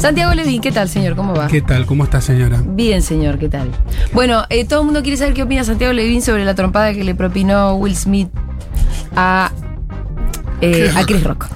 Santiago 0.00 0.32
Levín, 0.32 0.62
¿qué 0.62 0.72
tal, 0.72 0.88
señor? 0.88 1.14
¿Cómo 1.14 1.34
va? 1.34 1.46
¿Qué 1.46 1.60
tal? 1.60 1.84
¿Cómo 1.84 2.04
está, 2.04 2.22
señora? 2.22 2.62
Bien, 2.64 3.02
señor, 3.02 3.38
¿qué 3.38 3.50
tal? 3.50 3.70
Bueno, 4.14 4.44
eh, 4.48 4.64
todo 4.64 4.80
el 4.80 4.86
mundo 4.86 5.02
quiere 5.02 5.18
saber 5.18 5.34
qué 5.34 5.42
opina 5.42 5.62
Santiago 5.62 5.92
Levín 5.92 6.22
sobre 6.22 6.46
la 6.46 6.54
trompada 6.54 6.94
que 6.94 7.04
le 7.04 7.14
propinó 7.14 7.74
Will 7.74 7.94
Smith 7.94 8.30
a, 9.14 9.52
eh, 10.62 10.90
a 10.96 11.04
Chris 11.04 11.22
Rock. 11.22 11.48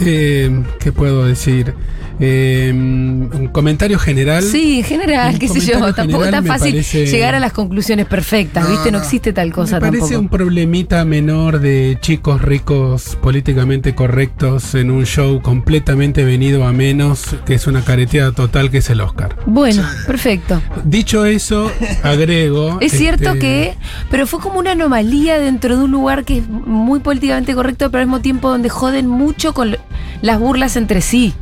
Eh, 0.00 0.64
¿Qué 0.78 0.92
puedo 0.92 1.24
decir? 1.24 1.74
Eh, 2.20 2.70
un 2.74 3.48
comentario 3.52 3.98
general. 3.98 4.42
Sí, 4.42 4.78
en 4.78 4.84
general, 4.84 5.38
qué 5.38 5.48
sé 5.48 5.60
yo. 5.60 5.92
Tampoco 5.94 6.24
es 6.24 6.30
tan 6.30 6.44
fácil 6.44 6.72
parece- 6.72 7.06
llegar 7.06 7.34
a 7.34 7.40
las 7.40 7.52
conclusiones 7.52 8.06
perfectas, 8.06 8.64
No, 8.64 8.70
¿viste? 8.70 8.90
No, 8.90 8.98
existe 8.98 9.32
tal 9.32 9.52
cosa 9.52 9.76
Me 9.76 9.80
parece 9.82 9.98
tampoco. 10.00 10.20
un 10.20 10.28
problemita 10.28 11.04
menor 11.04 11.60
de 11.60 11.96
chicos 12.00 12.42
ricos 12.42 13.16
políticamente 13.22 13.94
correctos 13.94 14.74
en 14.74 14.90
un 14.90 15.06
show 15.06 15.40
completamente 15.42 16.24
venido 16.24 16.66
a 16.66 16.72
menos, 16.72 17.36
que 17.46 17.54
es 17.54 17.66
una 17.66 17.82
careteada 17.84 18.32
total, 18.32 18.70
que 18.70 18.78
es 18.78 18.90
el 18.90 19.00
Oscar. 19.00 19.36
Bueno, 19.46 19.82
perfecto. 20.06 20.60
Dicho 20.84 21.24
eso, 21.24 21.70
agrego. 22.02 22.78
Es 22.88 22.92
cierto 22.92 23.28
este, 23.28 23.38
que, 23.38 23.74
pero 24.10 24.26
fue 24.26 24.40
como 24.40 24.58
una 24.58 24.72
anomalía 24.72 25.38
dentro 25.38 25.76
de 25.76 25.84
un 25.84 25.90
lugar 25.90 26.24
que 26.24 26.38
es 26.38 26.48
muy 26.48 27.00
políticamente 27.00 27.54
correcto, 27.54 27.90
pero 27.90 28.00
al 28.02 28.06
mismo 28.06 28.20
tiempo 28.20 28.48
donde 28.50 28.68
joden 28.68 29.06
mucho 29.06 29.54
con 29.54 29.76
las 30.22 30.38
burlas 30.40 30.76
entre 30.76 31.00
sí. 31.00 31.34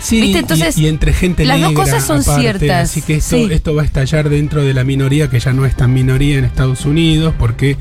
Sí, 0.00 0.20
¿Viste? 0.20 0.36
y- 0.38 0.40
Entonces, 0.40 0.78
y, 0.78 0.86
entre 0.86 1.12
gente 1.12 1.44
las 1.44 1.60
dos 1.60 1.70
negra, 1.70 1.84
cosas 1.84 2.04
son 2.06 2.20
aparte, 2.20 2.40
ciertas, 2.40 2.90
Así 2.90 3.02
que 3.02 3.14
esto, 3.16 3.36
sí. 3.36 3.48
esto 3.50 3.74
va 3.74 3.82
a 3.82 3.84
estallar 3.84 4.28
dentro 4.28 4.62
de 4.62 4.72
la 4.74 4.84
minoría, 4.84 5.28
que 5.28 5.40
ya 5.40 5.52
no 5.52 5.66
es 5.66 5.74
tan 5.76 5.92
minoría 5.92 6.38
en 6.38 6.44
Estados 6.44 6.84
Unidos, 6.86 7.34
porque 7.38 7.76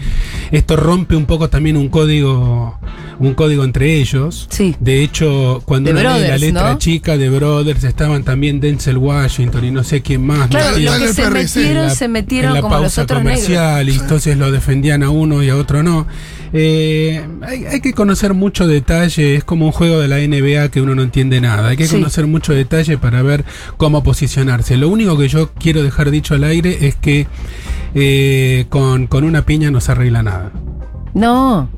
esto 0.52 0.76
rompe 0.76 1.16
un 1.16 1.26
poco 1.26 1.50
también 1.50 1.78
un 1.78 1.90
código, 1.90 2.80
un 3.20 3.34
código 3.36 3.64
entre 3.64 3.96
ellos. 3.96 4.48
Sí. 4.50 4.76
De 4.80 5.04
hecho, 5.04 5.62
cuando 5.66 5.92
uno 5.92 6.00
lee 6.00 6.06
la 6.06 6.12
Brothers, 6.18 6.42
letra 6.42 6.72
¿no? 6.74 6.78
chica 6.80 7.18
de 7.18 7.30
Brothers, 7.30 7.84
estaban 7.84 8.24
también 8.24 8.60
Denzel 8.60 8.98
Washington 8.98 9.66
y 9.66 9.72
no 9.72 9.84
sé 9.84 10.02
quién 10.02 10.26
más. 10.26 10.48
Claro, 10.50 10.72
metían 10.76 11.00
los 11.00 11.08
que 11.10 11.14
se 11.14 11.30
metieron, 11.30 11.84
la- 11.88 11.90
se 11.96 12.08
metieron 12.08 12.50
en 12.50 12.56
la 12.56 12.62
como 12.62 12.76
los 12.76 12.82
pausa 12.84 13.04
otros 13.04 13.24
negros. 13.24 13.44
comercial 13.44 13.90
y 13.90 13.94
entonces 13.96 14.38
lo 14.38 14.52
defendían 14.52 15.04
a 15.04 15.10
uno 15.12 15.44
y 15.44 15.50
a 15.50 15.56
otro 15.56 15.84
no. 15.84 16.08
Eh, 16.54 17.22
hay, 17.46 17.66
hay 17.66 17.82
que 17.82 17.92
conocer 17.94 18.34
mucho 18.34 18.68
detalle, 18.68 19.36
es 19.36 19.44
como 19.44 19.66
un 19.66 19.72
juego 19.74 20.00
de 20.00 20.08
la 20.08 20.20
NBA 20.20 20.70
que 20.72 20.82
uno 20.82 20.96
no 20.96 21.02
entiende 21.04 21.42
nada. 21.42 21.68
Hay 21.70 21.78
que 21.78 21.88
Sí. 21.88 21.98
Conocer 22.08 22.26
mucho 22.28 22.54
detalle 22.54 22.98
para 22.98 23.22
ver 23.22 23.44
cómo 23.76 24.02
posicionarse. 24.02 24.78
Lo 24.78 24.88
único 24.88 25.18
que 25.18 25.28
yo 25.28 25.52
quiero 25.52 25.84
dejar 25.84 26.10
dicho 26.10 26.36
al 26.36 26.46
aire 26.46 26.88
es 26.88 26.96
que 26.96 27.28
eh, 27.96 28.66
con, 28.70 29.08
con 29.08 29.26
una 29.26 29.42
piña 29.42 29.72
no 29.72 29.82
se 29.82 29.92
arregla 29.92 30.24
nada. 30.24 30.52
No, 31.14 31.70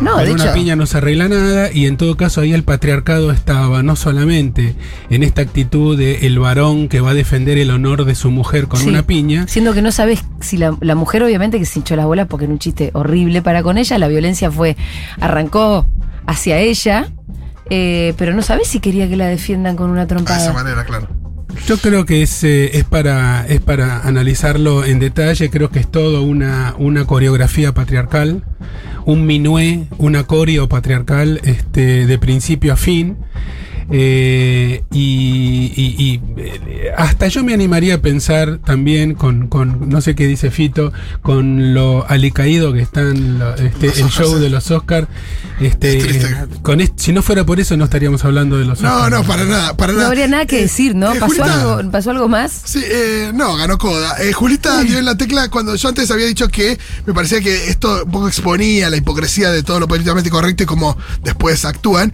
no, 0.00 0.14
con 0.16 0.28
una 0.32 0.52
piña 0.52 0.74
no 0.74 0.86
se 0.86 0.98
arregla 0.98 1.28
nada 1.28 1.70
y 1.72 1.86
en 1.86 1.96
todo 1.96 2.16
caso 2.16 2.40
ahí 2.40 2.52
el 2.52 2.64
patriarcado 2.64 3.30
estaba 3.30 3.84
no 3.84 3.94
solamente 3.94 4.74
en 5.08 5.22
esta 5.22 5.42
actitud 5.42 5.96
de 5.96 6.26
el 6.26 6.40
varón 6.40 6.88
que 6.88 7.00
va 7.00 7.10
a 7.10 7.14
defender 7.14 7.56
el 7.58 7.70
honor 7.70 8.04
de 8.06 8.16
su 8.16 8.32
mujer 8.32 8.66
con 8.66 8.80
Sí. 8.80 8.88
una 8.88 9.04
piña, 9.04 9.46
Siendo 9.46 9.72
que 9.72 9.82
no 9.82 9.92
sabes 9.92 10.24
si 10.40 10.56
la, 10.56 10.76
la 10.80 10.96
mujer, 10.96 11.22
obviamente, 11.22 11.60
que 11.60 11.64
se 11.66 11.78
hinchó 11.78 11.94
las 11.94 12.06
bolas 12.06 12.26
porque 12.26 12.46
era 12.46 12.52
un 12.52 12.58
chiste 12.58 12.90
horrible 12.92 13.40
para 13.40 13.62
con 13.62 13.78
ella. 13.78 13.98
La 13.98 14.08
violencia 14.08 14.50
fue. 14.50 14.76
arrancó 15.20 15.86
hacia 16.26 16.58
ella. 16.58 17.08
Eh, 17.70 18.14
pero 18.16 18.34
no 18.34 18.42
sabes 18.42 18.68
si 18.68 18.80
quería 18.80 19.08
que 19.08 19.16
la 19.16 19.26
defiendan 19.26 19.76
con 19.76 19.90
una 19.90 20.06
De 20.06 20.14
esa 20.14 20.24
trompada. 20.24 20.52
manera, 20.52 20.84
claro. 20.84 21.08
Yo 21.66 21.78
creo 21.78 22.04
que 22.04 22.22
es, 22.22 22.44
eh, 22.44 22.76
es, 22.76 22.84
para, 22.84 23.46
es 23.46 23.60
para 23.60 24.00
analizarlo 24.00 24.84
en 24.84 24.98
detalle, 24.98 25.48
creo 25.50 25.70
que 25.70 25.78
es 25.78 25.90
todo 25.90 26.22
una, 26.22 26.74
una 26.78 27.06
coreografía 27.06 27.72
patriarcal, 27.72 28.44
un 29.04 29.26
minué, 29.26 29.86
una 29.98 30.24
coreo 30.24 30.68
patriarcal 30.68 31.40
este, 31.44 32.06
de 32.06 32.18
principio 32.18 32.72
a 32.72 32.76
fin. 32.76 33.16
Eh, 33.90 34.82
y, 34.90 35.72
y- 35.76 35.94
y, 35.98 36.20
eh, 36.40 36.90
hasta 36.96 37.28
yo 37.28 37.44
me 37.44 37.54
animaría 37.54 37.94
a 37.96 37.98
pensar 37.98 38.58
también 38.64 39.14
con, 39.14 39.48
con, 39.48 39.88
no 39.88 40.00
sé 40.00 40.14
qué 40.14 40.26
dice 40.26 40.50
Fito, 40.50 40.92
con 41.22 41.74
lo 41.74 42.04
alicaído 42.08 42.72
que 42.72 42.80
están 42.80 43.38
lo- 43.38 43.54
este, 43.54 43.86
Los 43.88 43.98
el 43.98 44.08
show 44.08 44.38
de 44.38 44.50
los 44.50 44.70
Oscars. 44.70 45.06
Este, 45.60 45.98
Es 45.98 46.24
eh, 46.24 46.36
con 46.62 46.80
est- 46.80 46.98
si 46.98 47.12
no 47.12 47.22
fuera 47.22 47.44
por 47.44 47.60
eso 47.60 47.76
no 47.76 47.84
estaríamos 47.84 48.24
hablando 48.24 48.58
de 48.58 48.64
los 48.64 48.80
No, 48.80 48.92
Oscars. 48.94 49.10
no, 49.12 49.24
para 49.24 49.44
nada, 49.44 49.76
para 49.76 49.92
No 49.92 49.98
nada. 49.98 50.08
habría 50.10 50.26
nada 50.28 50.46
que 50.46 50.58
Eh, 50.58 50.62
decir, 50.62 50.94
¿no? 50.94 51.14
eh, 51.14 51.18
¿Pasó, 51.20 51.34
Julita- 51.34 51.60
algo, 51.76 51.90
¿Pasó 51.90 52.10
algo 52.10 52.28
más? 52.28 52.62
Sí, 52.64 52.82
eh, 52.84 53.30
no, 53.34 53.56
ganó 53.56 53.78
Coda. 53.78 54.16
Eh, 54.22 54.32
Julita 54.32 54.82
dio 54.82 54.98
en 54.98 55.04
la 55.04 55.16
tecla 55.16 55.48
cuando 55.48 55.74
yo 55.76 55.88
antes 55.88 56.10
había 56.10 56.26
dicho 56.26 56.48
que 56.48 56.78
me 57.06 57.14
parecía 57.14 57.40
que 57.40 57.68
esto 57.68 58.02
un 58.04 58.10
poco 58.10 58.28
exponía 58.28 58.90
la 58.90 58.96
hipocresía 58.96 59.50
de 59.50 59.62
todo 59.62 59.80
lo 59.80 59.88
políticamente 59.88 60.28
correcto 60.30 60.64
y 60.64 60.66
cómo 60.66 60.96
después 61.22 61.64
actúan. 61.64 62.12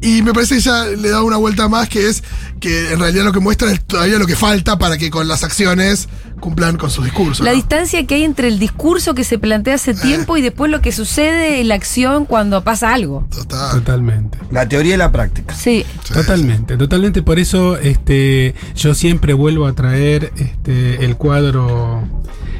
Y 0.00 0.22
me 0.22 0.32
parece 0.32 0.54
que 0.54 0.60
ella 0.60 0.84
le 0.86 1.08
da 1.14 1.22
una 1.22 1.36
vuelta 1.36 1.68
más, 1.68 1.88
que 1.88 2.08
es 2.08 2.22
que 2.60 2.92
en 2.92 3.00
realidad 3.00 3.24
lo 3.24 3.32
que 3.32 3.40
muestra 3.40 3.70
es 3.70 3.84
todavía 3.84 4.18
lo 4.18 4.26
que 4.26 4.36
falta 4.36 4.78
para 4.78 4.98
que 4.98 5.10
con 5.10 5.28
las 5.28 5.44
acciones 5.44 6.08
cumplan 6.40 6.76
con 6.76 6.90
sus 6.90 7.04
discursos. 7.04 7.44
La 7.44 7.52
¿no? 7.52 7.56
distancia 7.56 8.06
que 8.06 8.16
hay 8.16 8.24
entre 8.24 8.48
el 8.48 8.58
discurso 8.58 9.14
que 9.14 9.24
se 9.24 9.38
plantea 9.38 9.74
hace 9.74 9.94
tiempo 9.94 10.36
y 10.36 10.42
después 10.42 10.70
lo 10.70 10.80
que 10.80 10.92
sucede 10.92 11.60
en 11.60 11.68
la 11.68 11.74
acción 11.74 12.26
cuando 12.26 12.62
pasa 12.64 12.92
algo. 12.92 13.26
Total. 13.30 13.72
Totalmente. 13.72 14.38
La 14.50 14.68
teoría 14.68 14.94
y 14.94 14.98
la 14.98 15.10
práctica. 15.10 15.54
Sí. 15.54 15.84
Sí, 16.04 16.12
Totalmente, 16.12 16.76
totalmente. 16.76 17.22
Por 17.22 17.38
eso 17.38 17.76
este, 17.78 18.54
yo 18.76 18.94
siempre 18.94 19.32
vuelvo 19.32 19.66
a 19.66 19.72
traer 19.72 20.32
este, 20.36 21.04
el 21.04 21.16
cuadro, 21.16 22.02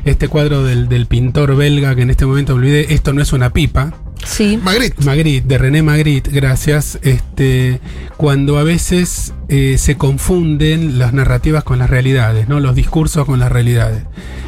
este 0.05 0.29
cuadro 0.29 0.65
del, 0.65 0.89
del 0.89 1.07
pintor 1.07 1.55
belga 1.57 1.95
que 1.95 2.03
en 2.03 2.11
este 2.11 2.27
momento 2.27 2.55
olvidé. 2.55 2.95
Esto 2.95 3.13
no 3.13 3.21
es 3.21 3.33
una 3.33 3.51
pipa. 3.51 3.93
Sí. 4.25 4.59
Magritte. 4.63 5.05
Magritte, 5.05 5.47
de 5.49 5.59
René 5.59 5.83
Magritte, 5.83 6.31
gracias. 6.31 6.99
Este, 7.03 7.81
cuando 8.17 8.59
a 8.59 8.63
veces 8.63 9.35
eh, 9.49 9.77
se 9.79 9.97
confunden 9.97 10.99
las 10.99 11.13
narrativas 11.13 11.65
con 11.65 11.79
las 11.79 11.91
realidades, 11.91 12.49
¿no? 12.49 12.61
Los 12.61 12.75
discursos 12.75 13.27
con 13.27 13.39
las 13.41 13.53
realidades. 13.53 14.05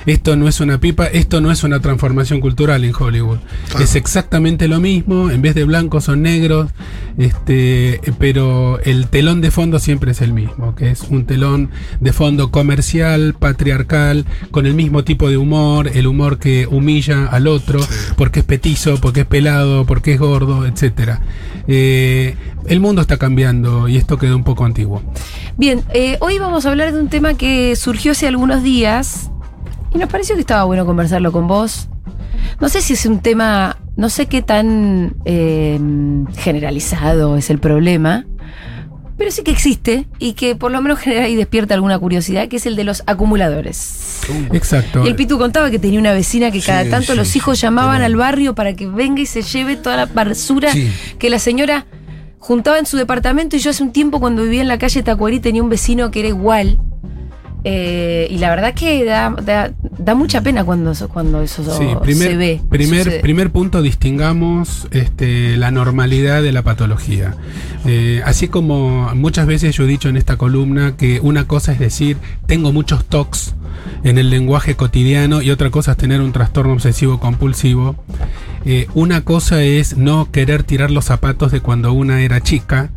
Esto 0.06 0.36
no 0.36 0.46
es 0.46 0.60
una 0.60 0.78
pipa, 0.78 1.06
esto 1.06 1.40
no 1.40 1.50
es 1.50 1.64
una 1.64 1.80
transformación 1.80 2.40
cultural 2.40 2.84
en 2.84 2.92
Hollywood. 2.96 3.38
Claro. 3.70 3.84
Es 3.84 3.96
exactamente 3.96 4.68
lo 4.68 4.78
mismo, 4.80 5.30
en 5.30 5.42
vez 5.42 5.54
de 5.56 5.64
blancos 5.64 6.04
son 6.04 6.22
negros, 6.22 6.70
este, 7.18 8.00
pero 8.18 8.78
el 8.84 9.08
telón 9.08 9.40
de 9.40 9.50
fondo 9.50 9.80
siempre 9.80 10.12
es 10.12 10.20
el 10.20 10.32
mismo, 10.32 10.76
que 10.76 10.90
es 10.90 11.02
un 11.10 11.26
telón 11.26 11.70
de 11.98 12.12
fondo 12.12 12.52
comercial, 12.52 13.34
patriarcal, 13.36 14.26
con 14.52 14.66
el 14.66 14.74
mismo 14.74 15.02
tipo 15.02 15.28
de 15.28 15.38
humor, 15.38 15.90
el 15.92 16.06
humor 16.06 16.38
que 16.38 16.68
humilla 16.68 17.26
al 17.26 17.48
otro, 17.48 17.82
Sí. 17.82 17.88
porque 18.16 18.40
es 18.40 18.44
petizo, 18.46 18.98
porque 19.00 19.20
es 19.22 19.26
pelado, 19.26 19.65
porque 19.86 20.14
es 20.14 20.20
gordo, 20.20 20.66
etcétera. 20.66 21.20
Eh, 21.68 22.36
el 22.66 22.80
mundo 22.80 23.02
está 23.02 23.16
cambiando 23.16 23.88
y 23.88 23.96
esto 23.96 24.18
quedó 24.18 24.36
un 24.36 24.44
poco 24.44 24.64
antiguo. 24.64 25.02
Bien, 25.56 25.82
eh, 25.92 26.16
hoy 26.20 26.38
vamos 26.38 26.66
a 26.66 26.70
hablar 26.70 26.92
de 26.92 27.00
un 27.00 27.08
tema 27.08 27.34
que 27.34 27.76
surgió 27.76 28.12
hace 28.12 28.26
algunos 28.26 28.62
días 28.62 29.30
y 29.94 29.98
nos 29.98 30.10
pareció 30.10 30.34
que 30.34 30.40
estaba 30.40 30.64
bueno 30.64 30.84
conversarlo 30.86 31.32
con 31.32 31.46
vos. 31.46 31.88
No 32.60 32.68
sé 32.68 32.80
si 32.80 32.94
es 32.94 33.06
un 33.06 33.20
tema, 33.20 33.76
no 33.96 34.08
sé 34.08 34.26
qué 34.26 34.42
tan 34.42 35.16
eh, 35.24 35.78
generalizado 36.36 37.36
es 37.36 37.50
el 37.50 37.58
problema, 37.58 38.26
pero 39.16 39.30
sí 39.30 39.42
que 39.42 39.50
existe 39.50 40.06
y 40.18 40.34
que 40.34 40.56
por 40.56 40.70
lo 40.70 40.80
menos 40.82 40.98
genera 40.98 41.28
y 41.28 41.36
despierta 41.36 41.74
alguna 41.74 41.98
curiosidad, 41.98 42.48
que 42.48 42.56
es 42.56 42.66
el 42.66 42.76
de 42.76 42.84
los 42.84 43.02
acumuladores. 43.06 44.20
Exacto. 44.52 45.04
Y 45.04 45.08
el 45.08 45.16
Pitu 45.16 45.38
contaba 45.38 45.70
que 45.70 45.78
tenía 45.78 45.98
una 46.00 46.12
vecina 46.12 46.50
que 46.50 46.60
cada 46.60 46.88
tanto 46.88 47.12
sí, 47.12 47.18
los 47.18 47.28
sí, 47.28 47.38
hijos 47.38 47.60
llamaban 47.60 48.02
al 48.02 48.16
barrio 48.16 48.54
para 48.54 48.74
que 48.74 48.86
venga 48.86 49.20
y 49.22 49.26
se 49.26 49.42
lleve 49.42 49.76
toda 49.76 49.96
la 49.96 50.06
basura 50.06 50.70
Sí. 50.72 50.90
que 51.18 51.30
la 51.30 51.38
señora 51.38 51.86
juntaba 52.38 52.78
en 52.78 52.86
su 52.86 52.96
departamento. 52.96 53.56
Y 53.56 53.58
yo 53.60 53.70
hace 53.70 53.82
un 53.82 53.92
tiempo 53.92 54.20
cuando 54.20 54.42
vivía 54.42 54.62
en 54.62 54.68
la 54.68 54.78
calle 54.78 55.02
Tacuarí 55.02 55.40
tenía 55.40 55.62
un 55.62 55.68
vecino 55.70 56.10
que 56.10 56.20
era 56.20 56.28
igual. 56.28 56.78
Eh, 57.64 58.28
y 58.30 58.38
la 58.38 58.50
verdad 58.50 58.74
que 58.74 59.04
da, 59.04 59.30
da, 59.42 59.72
da 59.98 60.14
mucha 60.14 60.40
pena 60.40 60.64
cuando, 60.64 60.92
eso- 60.92 61.08
cuando 61.08 61.42
eso 61.42 61.64
Sí, 61.76 61.86
primer, 62.02 62.30
se 62.30 62.36
ve. 62.36 62.60
Primer, 62.68 63.04
sucede. 63.04 63.20
primer 63.20 63.50
punto, 63.50 63.82
distingamos 63.82 64.86
este, 64.92 65.56
la 65.56 65.70
normalidad 65.72 66.42
de 66.42 66.52
la 66.52 66.62
patología. 66.62 67.34
Eh, 67.84 68.22
así 68.24 68.46
como 68.48 69.12
muchas 69.16 69.46
veces 69.46 69.74
yo 69.74 69.84
he 69.84 69.88
dicho 69.88 70.08
en 70.08 70.16
esta 70.16 70.36
columna 70.36 70.96
que 70.96 71.18
una 71.20 71.46
cosa 71.48 71.72
es 71.72 71.78
decir, 71.80 72.18
tengo 72.46 72.72
muchos 72.72 73.04
tocs 73.04 73.54
en 74.04 74.18
el 74.18 74.30
lenguaje 74.30 74.74
cotidiano 74.76 75.42
y 75.42 75.50
otra 75.50 75.70
cosa 75.70 75.92
es 75.92 75.96
tener 75.96 76.20
un 76.20 76.32
trastorno 76.32 76.72
obsesivo 76.72 77.18
compulsivo. 77.18 77.96
Eh, 78.68 78.88
una 78.94 79.22
cosa 79.22 79.62
es 79.62 79.96
no 79.96 80.28
querer 80.32 80.64
tirar 80.64 80.90
los 80.90 81.04
zapatos 81.06 81.52
de 81.52 81.60
cuando 81.60 81.92
una 81.92 82.20
era 82.20 82.40
chica. 82.40 82.90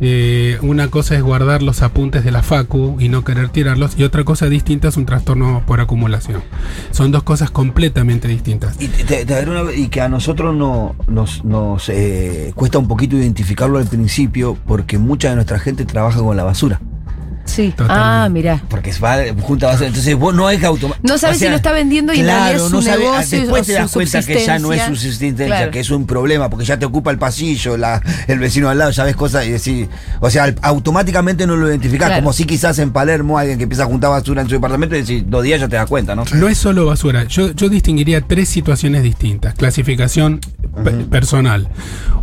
Eh, 0.00 0.58
una 0.60 0.88
cosa 0.88 1.16
es 1.16 1.22
guardar 1.22 1.62
los 1.62 1.80
apuntes 1.82 2.24
de 2.24 2.30
la 2.30 2.42
facu 2.42 2.96
y 3.00 3.08
no 3.08 3.24
querer 3.24 3.48
tirarlos. 3.48 3.98
Y 3.98 4.02
otra 4.04 4.22
cosa 4.24 4.46
distinta 4.50 4.88
es 4.88 4.96
un 4.98 5.06
trastorno 5.06 5.62
por 5.66 5.80
acumulación. 5.80 6.42
Son 6.90 7.10
dos 7.10 7.22
cosas 7.22 7.50
completamente 7.50 8.28
distintas. 8.28 8.76
Y, 8.80 8.88
te- 8.88 9.24
una- 9.48 9.72
y 9.72 9.88
que 9.88 10.00
a 10.02 10.08
nosotros 10.08 10.54
no, 10.54 10.94
nos, 11.08 11.42
nos 11.44 11.88
eh, 11.88 12.52
cuesta 12.54 12.78
un 12.78 12.86
poquito 12.86 13.16
identificarlo 13.16 13.78
al 13.78 13.86
principio 13.86 14.58
porque 14.66 14.98
mucha 14.98 15.30
de 15.30 15.36
nuestra 15.36 15.58
gente 15.58 15.84
trabaja 15.86 16.18
con 16.20 16.36
la 16.36 16.44
basura. 16.44 16.80
Sí. 17.44 17.70
Totalmente. 17.76 18.02
Ah, 18.04 18.28
mira. 18.30 18.62
Porque 18.68 18.92
va 19.02 19.16
junta 19.42 19.66
basura. 19.66 19.88
Entonces 19.88 20.14
vos 20.16 20.34
no 20.34 20.48
es 20.50 20.58
que 20.58 20.66
automáticamente. 20.66 21.12
No 21.12 21.18
sabes 21.18 21.38
si 21.38 21.48
lo 21.48 21.56
está 21.56 21.72
vendiendo 21.72 22.12
y 22.14 22.20
en 22.20 22.26
realidad 22.26 22.54
es 22.54 22.62
su 22.70 22.80
negocio 22.82 23.40
Después 23.40 23.66
te 23.66 23.72
das 23.74 23.90
cuenta 23.92 24.22
que 24.22 24.44
ya 24.46 24.58
no 24.58 24.72
es 24.72 24.80
subsistencia. 24.82 24.86
subsistencia, 24.86 25.46
Claro. 25.46 25.70
que 25.70 25.80
es 25.80 25.90
un 25.90 26.06
problema, 26.06 26.48
porque 26.50 26.64
ya 26.64 26.78
te 26.78 26.86
ocupa 26.86 27.10
el 27.10 27.18
pasillo, 27.18 27.76
la, 27.76 28.00
el 28.28 28.38
vecino 28.38 28.68
al 28.70 28.78
lado, 28.78 28.90
ya 28.90 29.04
ves 29.04 29.14
cosas 29.16 29.46
y 29.46 29.50
decís. 29.50 29.88
O 30.20 30.30
sea, 30.30 30.54
automáticamente 30.62 31.46
no 31.46 31.56
lo 31.56 31.68
identificás. 31.68 32.08
Claro. 32.08 32.22
Como 32.22 32.32
si 32.32 32.44
quizás 32.44 32.78
en 32.78 32.90
Palermo 32.92 33.38
alguien 33.38 33.58
que 33.58 33.64
empieza 33.64 33.84
a 33.84 33.86
juntar 33.86 34.10
basura 34.10 34.42
en 34.42 34.48
su 34.48 34.54
departamento 34.54 34.96
y 34.96 35.00
decís, 35.02 35.24
dos 35.26 35.42
días 35.42 35.60
ya 35.60 35.68
te 35.68 35.76
das 35.76 35.86
cuenta, 35.86 36.14
¿no? 36.14 36.24
No 36.34 36.48
es 36.48 36.58
solo 36.58 36.86
basura. 36.86 37.24
Yo, 37.24 37.52
yo 37.52 37.68
distinguiría 37.68 38.20
tres 38.22 38.48
situaciones 38.48 39.02
distintas. 39.02 39.54
Clasificación 39.54 40.40
pe- 40.82 40.90
personal. 41.10 41.68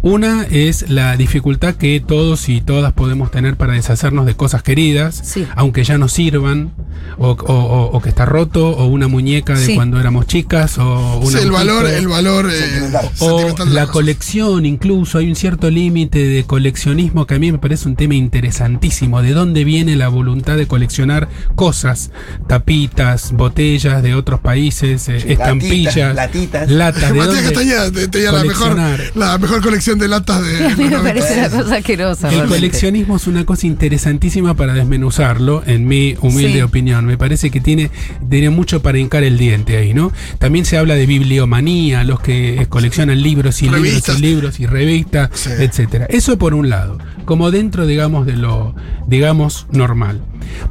Una 0.03 0.45
es 0.50 0.89
la 0.89 1.15
dificultad 1.15 1.75
que 1.75 2.00
todos 2.00 2.50
y 2.50 2.59
todas 2.62 2.92
podemos 2.94 3.30
tener 3.30 3.56
para 3.56 3.74
deshacernos 3.74 4.25
de 4.25 4.33
cosas 4.36 4.63
queridas, 4.63 5.21
Sí. 5.24 5.45
aunque 5.56 5.83
ya 5.83 6.00
no 6.00 6.07
sirvan, 6.07 6.71
o, 7.19 7.30
o- 7.31 7.36
o- 7.53 7.92
o 7.92 8.01
que 8.01 8.09
está 8.09 8.25
roto, 8.25 8.69
o 8.69 8.88
una 8.88 9.07
muñeca 9.07 9.53
de 9.53 9.63
Sí. 9.65 9.75
cuando 9.75 10.00
éramos 10.00 10.25
chicas, 10.25 10.77
o 10.80 11.19
Sí, 11.24 11.27
un 11.27 11.38
el 11.38 11.51
valor, 11.51 11.86
el 11.86 12.07
valor 12.07 12.50
eh, 12.50 12.53
Sentimental. 12.59 13.09
O 13.19 13.38
sentimental 13.39 13.75
la 13.75 13.88
colección, 13.88 14.65
incluso 14.65 15.19
hay 15.19 15.27
un 15.30 15.36
cierto 15.36 15.69
límite 15.69 16.18
de 16.27 16.44
coleccionismo 16.45 17.27
que 17.27 17.36
a 17.36 17.39
mí 17.39 17.51
me 17.51 17.59
parece 17.59 17.88
un 17.88 17.95
tema 17.95 18.15
interesantísimo. 18.15 19.21
¿De 19.21 19.33
dónde 19.33 19.63
viene 19.65 19.95
la 19.95 20.07
voluntad 20.07 20.57
de 20.57 20.65
coleccionar 20.65 21.27
cosas? 21.56 22.09
Tapitas, 22.48 23.33
botellas 23.33 24.01
de 24.01 24.15
otros 24.15 24.39
países, 24.39 25.07
eh, 25.09 25.19
Sí, 25.21 25.31
estampillas, 25.33 26.15
latitas, 26.15 26.69
latas. 26.71 27.13
¿De 27.13 27.19
dónde? 27.19 27.42
Castañeda 27.44 27.92
te- 27.92 28.07
tenía 28.07 28.31
la 28.31 28.44
mejor, 28.44 28.77
la 29.15 29.38
mejor 29.38 29.62
colección 29.62 29.91
de 30.00 30.08
latas 30.08 30.42
de. 30.46 30.66
A 30.72 30.76
mí 30.76 30.84
me 30.86 30.98
parece 31.00 31.36
90. 31.36 31.56
una 31.56 31.64
cosa 31.64 31.76
asquerosa. 31.78 32.28
El 32.30 32.34
realmente. 32.36 32.56
coleccionismo 32.60 33.16
es 33.18 33.28
una 33.28 33.46
cosa 33.46 33.68
interesantísima 33.68 34.54
para 34.56 34.74
desmenuzarlo, 34.74 35.64
en 35.66 35.88
mi 35.88 36.16
humilde 36.22 36.54
Sí. 36.56 36.62
opinión. 36.62 37.06
Me 37.06 37.18
parece 37.18 37.50
que 37.52 37.60
tiene, 37.62 37.92
tiene 38.30 38.50
mucho 38.50 38.82
para 38.82 38.98
hincar 39.00 39.24
el 39.24 39.38
diente 39.38 39.78
ahí, 39.78 39.94
¿no? 39.94 40.12
También 40.40 40.66
se 40.66 40.78
habla 40.78 40.96
de 40.96 41.06
bibliomanía, 41.06 42.04
los 42.04 42.20
que 42.20 42.66
coleccionan 42.70 43.22
libros 43.22 43.62
y 43.62 43.70
Revistas. 43.70 44.20
libros 44.20 44.20
y 44.20 44.22
libros 44.22 44.60
y 44.60 44.66
revistas, 44.66 45.30
Sí. 45.34 45.50
etcétera. 45.60 46.06
Eso 46.10 46.38
por 46.38 46.54
un 46.54 46.70
lado, 46.70 46.98
como 47.26 47.52
dentro, 47.52 47.86
digamos, 47.86 48.26
de 48.26 48.36
lo, 48.38 48.76
digamos, 49.08 49.68
normal. 49.72 50.22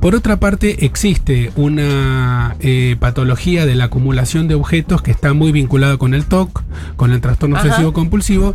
Por 0.01 0.15
otra 0.15 0.39
parte, 0.41 0.85
existe 0.85 1.53
una 1.57 2.57
eh, 2.61 2.97
patología 2.99 3.67
de 3.67 3.75
la 3.75 3.85
acumulación 3.85 4.49
de 4.49 4.55
objetos 4.55 5.01
que 5.03 5.11
está 5.11 5.33
muy 5.33 5.53
vinculada 5.53 5.97
con 5.97 6.13
el 6.15 6.25
TOC, 6.25 6.63
con 6.97 7.13
el 7.13 7.21
trastorno 7.21 7.57
obsesivo 7.57 7.93
compulsivo, 7.93 8.55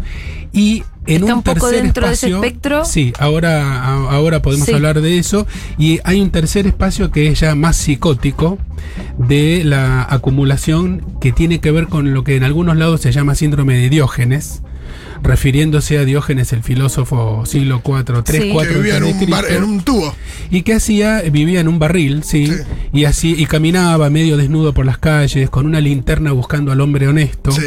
y 0.56 0.84
en 1.06 1.22
Está 1.22 1.26
un, 1.34 1.38
un 1.40 1.44
poco 1.44 1.60
tercer 1.68 1.84
dentro 1.84 2.08
de 2.08 2.14
ese 2.14 2.28
espacio, 2.28 2.44
espectro. 2.44 2.86
Sí, 2.86 3.14
ahora, 3.20 3.84
ahora 4.10 4.42
podemos 4.42 4.66
Sí. 4.66 4.74
hablar 4.74 5.02
de 5.02 5.20
eso. 5.20 5.46
Y 5.78 6.00
hay 6.04 6.20
un 6.22 6.32
tercer 6.32 6.66
espacio 6.66 7.12
que 7.12 7.28
es 7.28 7.42
ya 7.42 7.54
más 7.54 7.76
psicótico 7.76 8.58
de 9.20 9.64
la 9.66 10.02
acumulación 10.10 11.04
que 11.22 11.32
tiene 11.32 11.60
que 11.60 11.70
ver 11.72 11.88
con 11.88 12.14
lo 12.14 12.24
que 12.24 12.38
en 12.38 12.44
algunos 12.44 12.78
lados 12.78 13.02
se 13.02 13.12
llama 13.12 13.36
síndrome 13.36 13.76
de 13.76 13.90
Diógenes, 13.90 14.64
refiriéndose 15.26 15.98
a 15.98 16.06
Diógenes, 16.06 16.54
el 16.54 16.64
filósofo 16.64 17.46
siglo 17.46 17.82
IV, 17.86 18.24
3, 18.24 18.42
Sí. 18.44 18.50
4 18.54 18.74
Que 18.74 18.78
vivía 18.80 18.98
en 18.98 19.04
un, 19.04 19.30
bar- 19.30 19.46
en 19.52 19.64
un 19.64 19.82
tubo. 19.82 20.16
¿Y 20.52 20.62
qué 20.62 20.76
hacía? 20.76 21.22
Vivía 21.22 21.60
en 21.60 21.68
un 21.68 21.80
barril, 21.80 22.24
sí, 22.24 22.48
Sí. 22.48 22.54
y 22.94 23.06
así 23.06 23.36
y 23.38 23.46
caminaba 23.48 24.10
medio 24.10 24.38
desnudo 24.38 24.74
por 24.74 24.86
las 24.86 24.98
calles 25.00 25.50
con 25.50 25.66
una 25.66 25.82
linterna 25.82 26.32
buscando 26.32 26.72
al 26.72 26.80
hombre 26.82 27.08
honesto 27.08 27.52
Sí. 27.52 27.62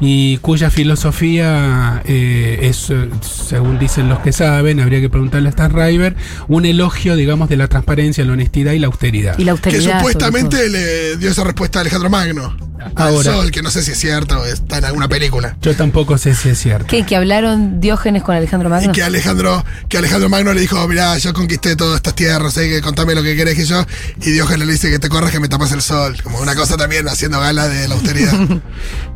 y 0.00 0.36
cuya 0.38 0.70
filosofía 0.70 2.02
eh, 2.04 2.58
es, 2.62 2.90
eh, 2.90 3.08
según 3.22 3.78
dicen 3.78 4.08
los 4.08 4.18
que 4.20 4.32
saben, 4.32 4.80
habría 4.80 5.00
que 5.00 5.08
preguntarle 5.08 5.48
a 5.48 5.50
Stan 5.50 5.70
River, 5.72 6.16
un 6.48 6.64
elogio, 6.66 7.16
digamos, 7.16 7.48
de 7.48 7.56
la 7.56 7.68
transparencia, 7.68 8.24
la 8.24 8.32
honestidad 8.32 8.72
y 8.72 8.78
la 8.78 8.88
austeridad. 8.88 9.38
Y 9.38 9.44
la 9.44 9.46
Que 9.46 9.50
austeridad. 9.70 9.82
todo. 9.84 9.98
supuestamente 10.10 10.68
le 10.68 11.16
dio 11.16 11.30
esa 11.30 11.44
respuesta 11.44 11.78
a 11.78 11.82
Alejandro 11.82 12.10
Magno. 12.10 12.56
Al 12.78 12.92
Ahora. 13.08 13.32
sol, 13.32 13.50
que 13.50 13.62
no 13.62 13.70
sé 13.70 13.82
si 13.82 13.92
es 13.92 13.98
cierta 13.98 14.38
o 14.38 14.44
está 14.44 14.78
en 14.78 14.84
alguna 14.84 15.08
película. 15.08 15.56
Yo 15.62 15.74
tampoco 15.74 16.16
sé 16.18 16.34
si 16.34 16.50
es 16.50 16.58
cierto. 16.58 16.86
¿Qué? 16.86 17.04
¿Que 17.04 17.16
hablaron 17.16 17.80
Diógenes 17.80 18.22
con 18.22 18.34
Alejandro 18.36 18.68
Y 18.68 18.72
Magno? 18.72 18.92
que 18.92 19.02
Alejandro, 19.02 19.64
que 19.88 19.98
Alejandro 19.98 20.28
Magno 20.28 20.52
le 20.52 20.60
dijo, 20.60 20.86
mirá, 20.88 21.16
yo 21.18 21.32
conquisté 21.32 21.74
todas 21.76 21.96
estas 21.96 22.14
tierras, 22.14 22.56
eh, 22.58 22.68
que 22.68 22.80
contame 22.82 23.14
lo 23.14 23.22
que 23.22 23.34
querés 23.36 23.54
que 23.56 23.64
yo. 23.64 23.84
Y 24.22 24.30
Diógenes 24.30 24.66
le 24.66 24.72
dice 24.74 24.90
que 24.90 24.98
te 24.98 25.08
corras 25.08 25.30
que 25.30 25.40
me 25.40 25.48
tapas 25.48 25.72
el 25.72 25.82
sol. 25.82 26.16
Como 26.22 26.38
una 26.40 26.54
cosa 26.54 26.76
también 26.76 27.08
haciendo 27.08 27.40
gala 27.40 27.68
de 27.68 27.88
la 27.88 27.94
austeridad. 27.94 28.34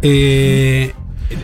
Eh, 0.03 0.95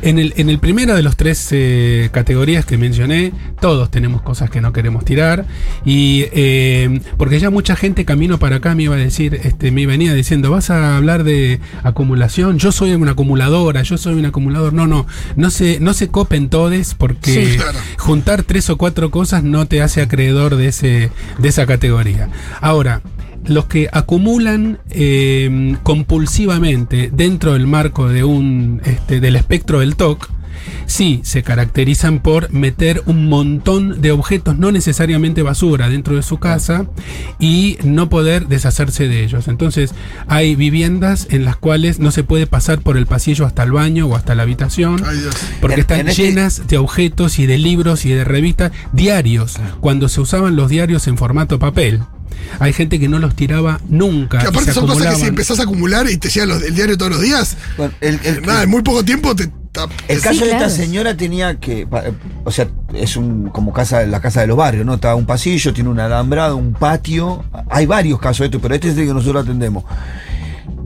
en, 0.03 0.19
el, 0.19 0.35
en 0.37 0.51
el 0.51 0.59
primero 0.59 0.95
de 0.95 1.03
los 1.03 1.17
tres 1.17 1.49
eh, 1.53 2.09
categorías 2.13 2.65
que 2.65 2.77
mencioné, 2.79 3.33
todos 3.61 3.91
tenemos 3.91 4.23
cosas 4.23 4.51
que 4.51 4.61
no 4.61 4.73
queremos 4.73 5.05
tirar. 5.05 5.47
Y 5.85 6.27
eh, 6.33 7.01
porque 7.17 7.39
ya 7.39 7.51
mucha 7.51 7.77
gente 7.77 8.05
camino 8.05 8.39
para 8.39 8.57
acá 8.57 8.75
me 8.75 8.85
iba 8.85 8.95
a 8.95 8.99
decir, 8.99 9.41
este, 9.43 9.71
me 9.71 9.87
venía 9.87 10.15
diciendo, 10.15 10.51
vas 10.51 10.71
a 10.71 10.97
hablar 10.97 11.25
de 11.25 11.61
acumulación, 11.83 12.59
yo 12.59 12.73
soy 12.73 12.93
una 12.93 13.13
acumuladora, 13.13 13.83
yo 13.83 13.99
soy 13.99 14.15
un 14.15 14.27
acumulador. 14.27 14.73
No, 14.73 14.87
no, 14.87 15.07
no 15.37 15.51
se, 15.51 15.81
no 15.81 15.95
se 15.95 16.09
copen 16.09 16.49
todes 16.49 16.95
porque 16.95 17.47
Sí, 17.47 17.57
claro. 17.57 17.79
juntar 17.99 18.43
tres 18.43 18.71
o 18.71 18.77
cuatro 18.77 19.11
cosas 19.11 19.43
no 19.43 19.67
te 19.67 19.83
hace 19.83 20.03
acreedor 20.03 20.57
de, 20.57 20.69
ese, 20.69 21.11
de 21.39 21.49
esa 21.49 21.67
categoría. 21.67 22.29
Ahora, 22.61 23.03
los 23.47 23.67
que 23.67 23.89
acumulan 23.93 24.79
eh, 24.91 25.77
compulsivamente 25.83 27.11
dentro 27.13 27.53
del 27.53 27.67
marco 27.67 28.09
de 28.09 28.25
un 28.25 28.81
este, 28.85 29.21
del 29.21 29.37
espectro 29.37 29.81
del 29.81 29.97
TOC, 29.97 30.31
sí 30.87 31.21
se 31.23 31.43
caracterizan 31.43 32.21
por 32.21 32.51
meter 32.53 33.03
un 33.07 33.29
montón 33.29 34.01
de 34.01 34.11
objetos, 34.13 34.57
no 34.59 34.73
necesariamente 34.73 35.43
basura, 35.43 35.89
dentro 35.89 36.17
de 36.17 36.23
su 36.23 36.39
casa 36.39 36.87
y 37.39 37.79
no 37.85 38.09
poder 38.09 38.49
deshacerse 38.49 39.07
de 39.07 39.23
ellos. 39.25 39.47
Entonces, 39.49 39.95
hay 40.27 40.57
viviendas 40.57 41.29
en 41.31 41.45
las 41.45 41.57
cuales 41.57 41.99
no 42.01 42.11
se 42.11 42.25
puede 42.25 42.47
pasar 42.47 42.81
por 42.81 42.97
el 42.97 43.07
pasillo 43.07 43.47
hasta 43.47 43.63
el 43.63 43.73
baño 43.73 44.07
o 44.07 44.17
hasta 44.17 44.35
la 44.35 44.43
habitación. 44.45 45.03
Ay. 45.07 45.19
Porque 45.61 45.75
En- 45.75 45.81
están 45.81 46.01
en 46.01 46.09
este- 46.09 46.23
llenas 46.23 46.67
de 46.67 46.79
objetos 46.79 47.39
y 47.39 47.47
de 47.47 47.59
libros 47.59 48.05
y 48.07 48.11
de 48.11 48.25
revistas 48.25 48.73
diarios, 48.93 49.57
cuando 49.81 50.09
se 50.09 50.21
usaban 50.21 50.57
los 50.57 50.69
diarios 50.71 51.07
en 51.07 51.17
formato 51.19 51.59
papel. 51.59 52.01
Hay 52.59 52.73
gente 52.73 52.99
que 53.01 53.09
no 53.09 53.19
los 53.19 53.35
tiraba 53.35 53.81
nunca. 53.89 54.39
Que 54.39 54.45
y 54.45 54.49
aparte 54.49 54.67
se 54.67 54.75
son 54.75 54.87
cosas 54.87 55.15
que 55.15 55.21
si 55.21 55.27
empezás 55.27 55.59
a 55.61 55.65
acumular 55.65 56.09
y 56.11 56.17
te 56.17 56.29
llegan 56.31 56.49
los- 56.51 56.63
el 56.63 56.75
diario 56.75 56.97
todos 56.97 57.13
los 57.13 57.21
días, 57.21 57.57
Bueno, 57.77 57.93
el, 58.01 58.19
el- 58.25 58.43
nada, 58.43 58.63
en 58.63 58.71
muy 58.71 58.83
poco 58.83 59.05
tiempo 59.05 59.35
te. 59.37 59.51
El 60.09 60.23
caso 60.23 60.39
Sí, 60.39 60.45
de 60.47 60.53
esta 60.53 60.71
señora 60.71 61.19
tenía 61.19 61.61
que, 61.61 61.87
pa- 61.87 62.05
o 62.45 62.51
sea, 62.51 62.67
es 62.95 63.15
un 63.19 63.51
como 63.51 63.75
casa, 63.75 64.07
la 64.07 64.23
casa 64.23 64.41
de 64.41 64.47
los 64.47 64.57
barrios, 64.57 64.87
¿no? 64.87 64.95
Está 64.95 65.15
un 65.15 65.27
pasillo, 65.27 65.75
tiene 65.75 65.91
un 65.91 66.01
alambrado, 66.01 66.57
un 66.57 66.73
patio. 66.73 67.45
Hay 67.69 67.85
varios 67.85 68.19
casos 68.19 68.39
de 68.39 68.45
esto, 68.47 68.61
pero 68.61 68.75
este 68.75 68.89
es 68.89 68.97
el 68.97 69.07
que 69.07 69.13
nosotros 69.13 69.45
atendemos. 69.45 69.85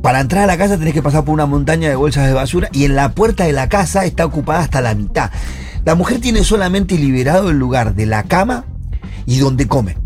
Para 0.03 0.19
entrar 0.21 0.43
a 0.43 0.47
la 0.49 0.59
casa 0.59 0.77
tenés 0.77 0.93
que 0.95 1.03
pasar 1.03 1.25
por 1.25 1.35
una 1.35 1.47
montaña 1.47 1.89
de 1.89 1.95
bolsas 1.95 2.27
de 2.27 2.33
basura 2.33 2.69
y 2.73 2.85
en 2.85 2.97
la 2.97 3.13
puerta 3.13 3.45
de 3.45 3.53
la 3.53 3.69
casa 3.69 4.07
está 4.07 4.25
ocupada 4.27 4.59
hasta 4.61 4.81
la 4.81 4.95
mitad. 4.97 5.31
La 5.85 5.95
mujer 5.95 6.21
tiene 6.21 6.43
solamente 6.43 6.97
liberado 6.99 7.51
el 7.51 7.59
lugar 7.59 7.95
de 7.95 8.07
la 8.07 8.25
cama 8.25 8.65
y 9.25 9.39
donde 9.39 9.69
come. 9.69 9.97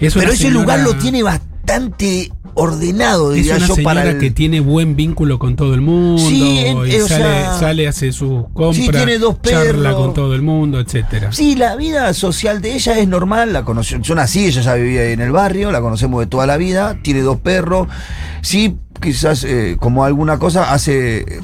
Es 0.00 0.14
Pero 0.14 0.32
ese 0.32 0.44
señora- 0.44 0.60
lugar 0.60 0.80
lo 0.80 0.94
tiene 0.96 1.22
bastante 1.22 2.32
ordenado, 2.54 3.30
Es 3.30 3.36
diría 3.36 3.56
una 3.56 3.66
yo, 3.68 3.74
señora 3.76 3.94
para 3.94 4.10
el... 4.10 4.18
que 4.18 4.30
tiene 4.32 4.60
buen 4.60 4.96
vínculo 4.96 5.38
con 5.38 5.54
todo 5.56 5.72
el 5.72 5.80
mundo 5.82 6.20
Sí, 6.28 6.58
en- 6.58 6.78
y 6.86 6.90
eh, 6.90 7.00
sale, 7.02 7.24
sea, 7.24 7.58
sale, 7.58 7.88
hace 7.88 8.10
sus 8.12 8.44
compras, 8.52 8.74
sí, 8.76 8.88
tiene 8.90 9.18
dos 9.18 9.36
charla 9.40 9.92
con 9.94 10.14
todo 10.14 10.34
el 10.34 10.42
mundo, 10.42 10.80
etcétera. 10.80 11.30
Sí, 11.32 11.54
la 11.54 11.76
vida 11.76 12.12
social 12.12 12.60
de 12.60 12.74
ella 12.74 12.98
es 12.98 13.06
normal, 13.06 13.52
la 13.52 13.64
yo 14.02 14.14
nací, 14.16 14.46
ella 14.46 14.62
ya 14.62 14.74
vivía 14.74 15.04
en 15.10 15.20
el 15.20 15.30
barrio, 15.32 15.70
la 15.70 15.80
conocemos 15.80 16.20
de 16.20 16.26
toda 16.26 16.46
la 16.46 16.56
vida, 16.56 16.98
tiene 17.02 17.20
dos 17.20 17.38
perros, 17.38 17.86
sí, 18.42 18.76
quizás 19.00 19.44
eh, 19.44 19.76
como 19.78 20.04
alguna 20.04 20.38
cosa, 20.40 20.72
hace 20.72 21.18
eh, 21.20 21.40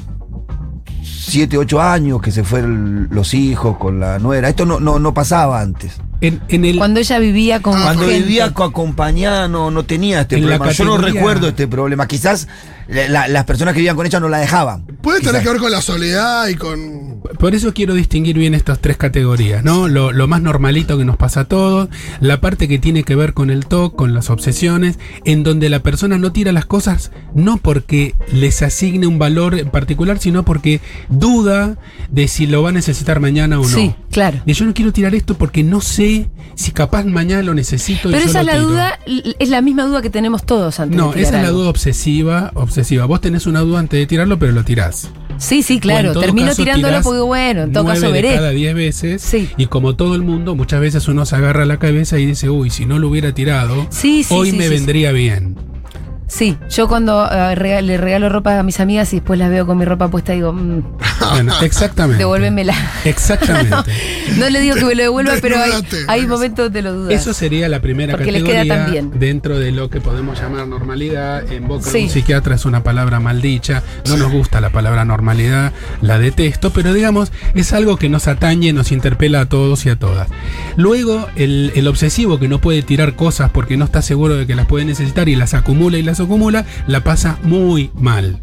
siete, 1.03 1.57
ocho 1.57 1.81
años 1.81 2.21
que 2.21 2.31
se 2.31 2.43
fueron 2.43 3.07
los 3.11 3.33
hijos 3.33 3.77
con 3.77 3.99
la 3.99 4.19
nuera, 4.19 4.49
esto 4.49 4.65
no, 4.65 4.79
no, 4.79 4.99
no 4.99 5.13
pasaba 5.13 5.61
antes. 5.61 5.93
En, 6.19 6.41
en 6.49 6.65
el, 6.65 6.77
Cuando 6.77 6.99
ella 6.99 7.19
vivía 7.19 7.61
con 7.61 7.73
Cuando 7.79 8.05
gente. 8.05 8.19
vivía 8.21 8.51
co- 8.53 8.63
acompañada 8.63 9.47
no, 9.47 9.69
no 9.69 9.83
tenía 9.85 10.21
este 10.21 10.35
En 10.37 10.41
problema, 10.41 10.71
yo 10.71 10.83
no 10.85 10.97
recuerdo 10.97 11.47
este 11.49 11.67
problema, 11.67 12.07
quizás 12.07 12.47
la- 12.87 13.07
la- 13.07 13.27
las 13.27 13.45
personas 13.45 13.73
que 13.73 13.79
vivían 13.79 13.95
con 13.95 14.05
ella 14.05 14.19
no 14.19 14.29
la 14.29 14.37
dejaban. 14.39 14.85
Puede 15.01 15.19
tener 15.19 15.33
Quizás. 15.35 15.43
que 15.43 15.49
ver 15.51 15.59
con 15.61 15.71
la 15.71 15.81
soledad 15.81 16.47
y 16.47 16.55
con. 16.55 17.21
Por 17.39 17.53
eso 17.55 17.73
quiero 17.73 17.93
distinguir 17.93 18.37
bien 18.37 18.53
estas 18.53 18.79
tres 18.79 18.97
categorías, 18.97 19.63
¿no? 19.63 19.87
Lo, 19.87 20.11
lo 20.11 20.27
más 20.27 20.41
normalito 20.41 20.97
que 20.97 21.05
nos 21.05 21.17
pasa 21.17 21.41
a 21.41 21.45
todos, 21.45 21.89
la 22.21 22.39
parte 22.41 22.67
que 22.67 22.79
tiene 22.79 23.03
que 23.03 23.15
ver 23.15 23.33
con 23.33 23.49
el 23.49 23.65
TOC, 23.65 23.95
con 23.95 24.13
las 24.13 24.29
obsesiones, 24.29 24.97
en 25.25 25.43
donde 25.43 25.69
la 25.69 25.79
persona 25.83 26.17
no 26.17 26.31
tira 26.31 26.51
las 26.51 26.65
cosas 26.65 27.11
no 27.35 27.57
porque 27.57 28.15
les 28.31 28.61
asigne 28.61 29.07
un 29.07 29.19
valor 29.19 29.55
en 29.59 29.69
particular, 29.69 30.19
sino 30.19 30.43
porque 30.43 30.81
duda 31.09 31.77
de 32.09 32.27
si 32.27 32.47
lo 32.47 32.61
va 32.63 32.69
a 32.69 32.71
necesitar 32.71 33.19
mañana 33.19 33.59
o 33.59 33.63
no. 33.63 33.67
Sí, 33.67 33.93
claro. 34.11 34.39
Y 34.45 34.53
yo 34.53 34.65
no 34.65 34.73
quiero 34.73 34.93
tirar 34.93 35.13
esto 35.15 35.35
porque 35.37 35.63
no 35.63 35.81
sé 35.81 36.29
si 36.55 36.71
capaz 36.71 37.03
mañana 37.05 37.43
lo 37.43 37.53
necesito. 37.53 38.09
y 38.09 38.13
Pero 38.13 38.25
esa 38.25 38.39
es 38.41 38.45
la 38.45 38.53
tiro. 38.53 38.67
duda, 38.67 38.99
es 39.39 39.49
la 39.49 39.61
misma 39.61 39.83
duda 39.83 40.01
que 40.01 40.09
tenemos 40.09 40.45
todos 40.45 40.79
antes 40.79 40.97
No, 40.97 41.07
de 41.09 41.15
tirar 41.17 41.27
esa 41.27 41.37
es 41.41 41.43
la 41.45 41.51
duda 41.51 41.69
obsesiva, 41.69 42.51
obsesiva 42.55 42.76
obsesiva. 42.77 43.05
Vos 43.05 43.21
tenés 43.21 43.47
una 43.47 43.61
duda 43.61 43.79
antes 43.79 43.99
de 43.99 44.05
tirarlo, 44.05 44.37
pero 44.37 44.51
lo 44.51 44.63
tirás. 44.63 45.09
Sí, 45.37 45.63
sí, 45.63 45.79
claro. 45.79 46.19
Termino 46.19 46.47
caso, 46.47 46.63
tirándolo 46.63 47.01
porque, 47.01 47.19
bueno, 47.21 47.63
en 47.63 47.71
todo 47.73 47.85
caso 47.85 48.11
veré. 48.11 48.35
cada 48.35 48.51
10 48.51 48.75
veces. 48.75 49.21
Sí. 49.21 49.49
Y 49.57 49.67
como 49.67 49.95
todo 49.95 50.15
el 50.15 50.21
mundo, 50.21 50.55
muchas 50.55 50.79
veces 50.79 51.07
uno 51.07 51.25
se 51.25 51.35
agarra 51.35 51.65
la 51.65 51.77
cabeza 51.77 52.19
y 52.19 52.25
dice, 52.25 52.49
uy, 52.49 52.69
si 52.69 52.85
no 52.85 52.99
lo 52.99 53.09
hubiera 53.09 53.33
tirado, 53.33 53.87
Sí, 53.89 54.23
sí, 54.23 54.33
hoy 54.33 54.51
me 54.51 54.69
vendría 54.69 55.11
bien. 55.11 55.55
Sí, 56.27 56.57
yo 56.69 56.87
cuando 56.89 57.25
eh, 57.31 57.55
rega- 57.55 57.81
le 57.81 57.95
regalo 57.97 58.27
ropa 58.27 58.59
a 58.59 58.63
mis 58.63 58.79
amigas 58.81 59.13
y 59.13 59.17
después 59.17 59.39
las 59.39 59.49
veo 59.49 59.65
con 59.65 59.77
mi 59.77 59.85
ropa 59.85 60.09
puesta, 60.09 60.33
digo, 60.33 60.51
mm, 60.51 60.83
Bueno, 61.31 61.53
exactamente. 61.61 62.17
devuélvemela. 62.19 62.73
Exactamente. 63.05 63.75
No 64.37 64.49
le 64.49 64.59
digo 64.59 64.75
que 64.75 64.83
me 64.83 64.93
lo 64.93 65.03
devuelva, 65.03 65.33
pero 65.41 65.55
hay, 65.57 65.71
hay 66.09 66.27
momentos 66.27 66.65
donde 66.65 66.81
lo 66.81 66.93
dudas. 66.93 67.13
Eso 67.13 67.33
sería 67.33 67.69
la 67.69 67.79
primera 67.81 68.11
Porque 68.15 68.31
les 68.33 68.43
queda 68.43 68.57
categoría 68.57 68.83
tan 68.83 68.91
bien. 68.91 69.11
dentro 69.19 69.57
de 69.57 69.71
lo 69.71 69.89
que 69.89 70.01
podemos 70.01 70.39
llamar 70.39 70.67
normalidad. 70.67 71.49
En 71.49 71.65
boca 71.67 71.89
Sí. 71.89 71.99
de 71.99 72.03
un 72.03 72.09
psiquiatra 72.09 72.55
es 72.55 72.65
una 72.65 72.83
palabra 72.83 73.21
maldicha. 73.21 73.83
No 74.07 74.17
nos 74.17 74.29
gusta 74.31 74.59
la 74.59 74.69
palabra 74.69 75.05
normalidad, 75.05 75.71
la 76.01 76.19
detesto, 76.19 76.71
pero 76.71 76.93
digamos, 76.93 77.31
es 77.55 77.71
algo 77.71 77.95
que 77.95 78.09
nos 78.09 78.27
atañe, 78.27 78.73
nos 78.73 78.91
interpela 78.91 79.39
a 79.41 79.45
todos 79.49 79.85
y 79.85 79.89
a 79.89 79.95
todas. 79.95 80.27
Luego, 80.75 81.27
el, 81.37 81.71
el 81.75 81.87
obsesivo 81.87 82.37
que 82.37 82.49
no 82.49 82.59
puede 82.59 82.81
tirar 82.83 83.15
cosas 83.15 83.49
porque 83.49 83.77
no 83.77 83.85
está 83.85 84.01
seguro 84.01 84.35
de 84.35 84.45
que 84.45 84.55
las 84.55 84.65
puede 84.67 84.83
necesitar 84.83 85.29
y 85.29 85.35
las 85.35 85.53
acumula 85.53 85.97
y 85.97 86.03
las 86.03 86.16
acumula, 86.23 86.65
la 86.87 87.03
pasa 87.03 87.37
muy 87.43 87.91
mal. 87.93 88.39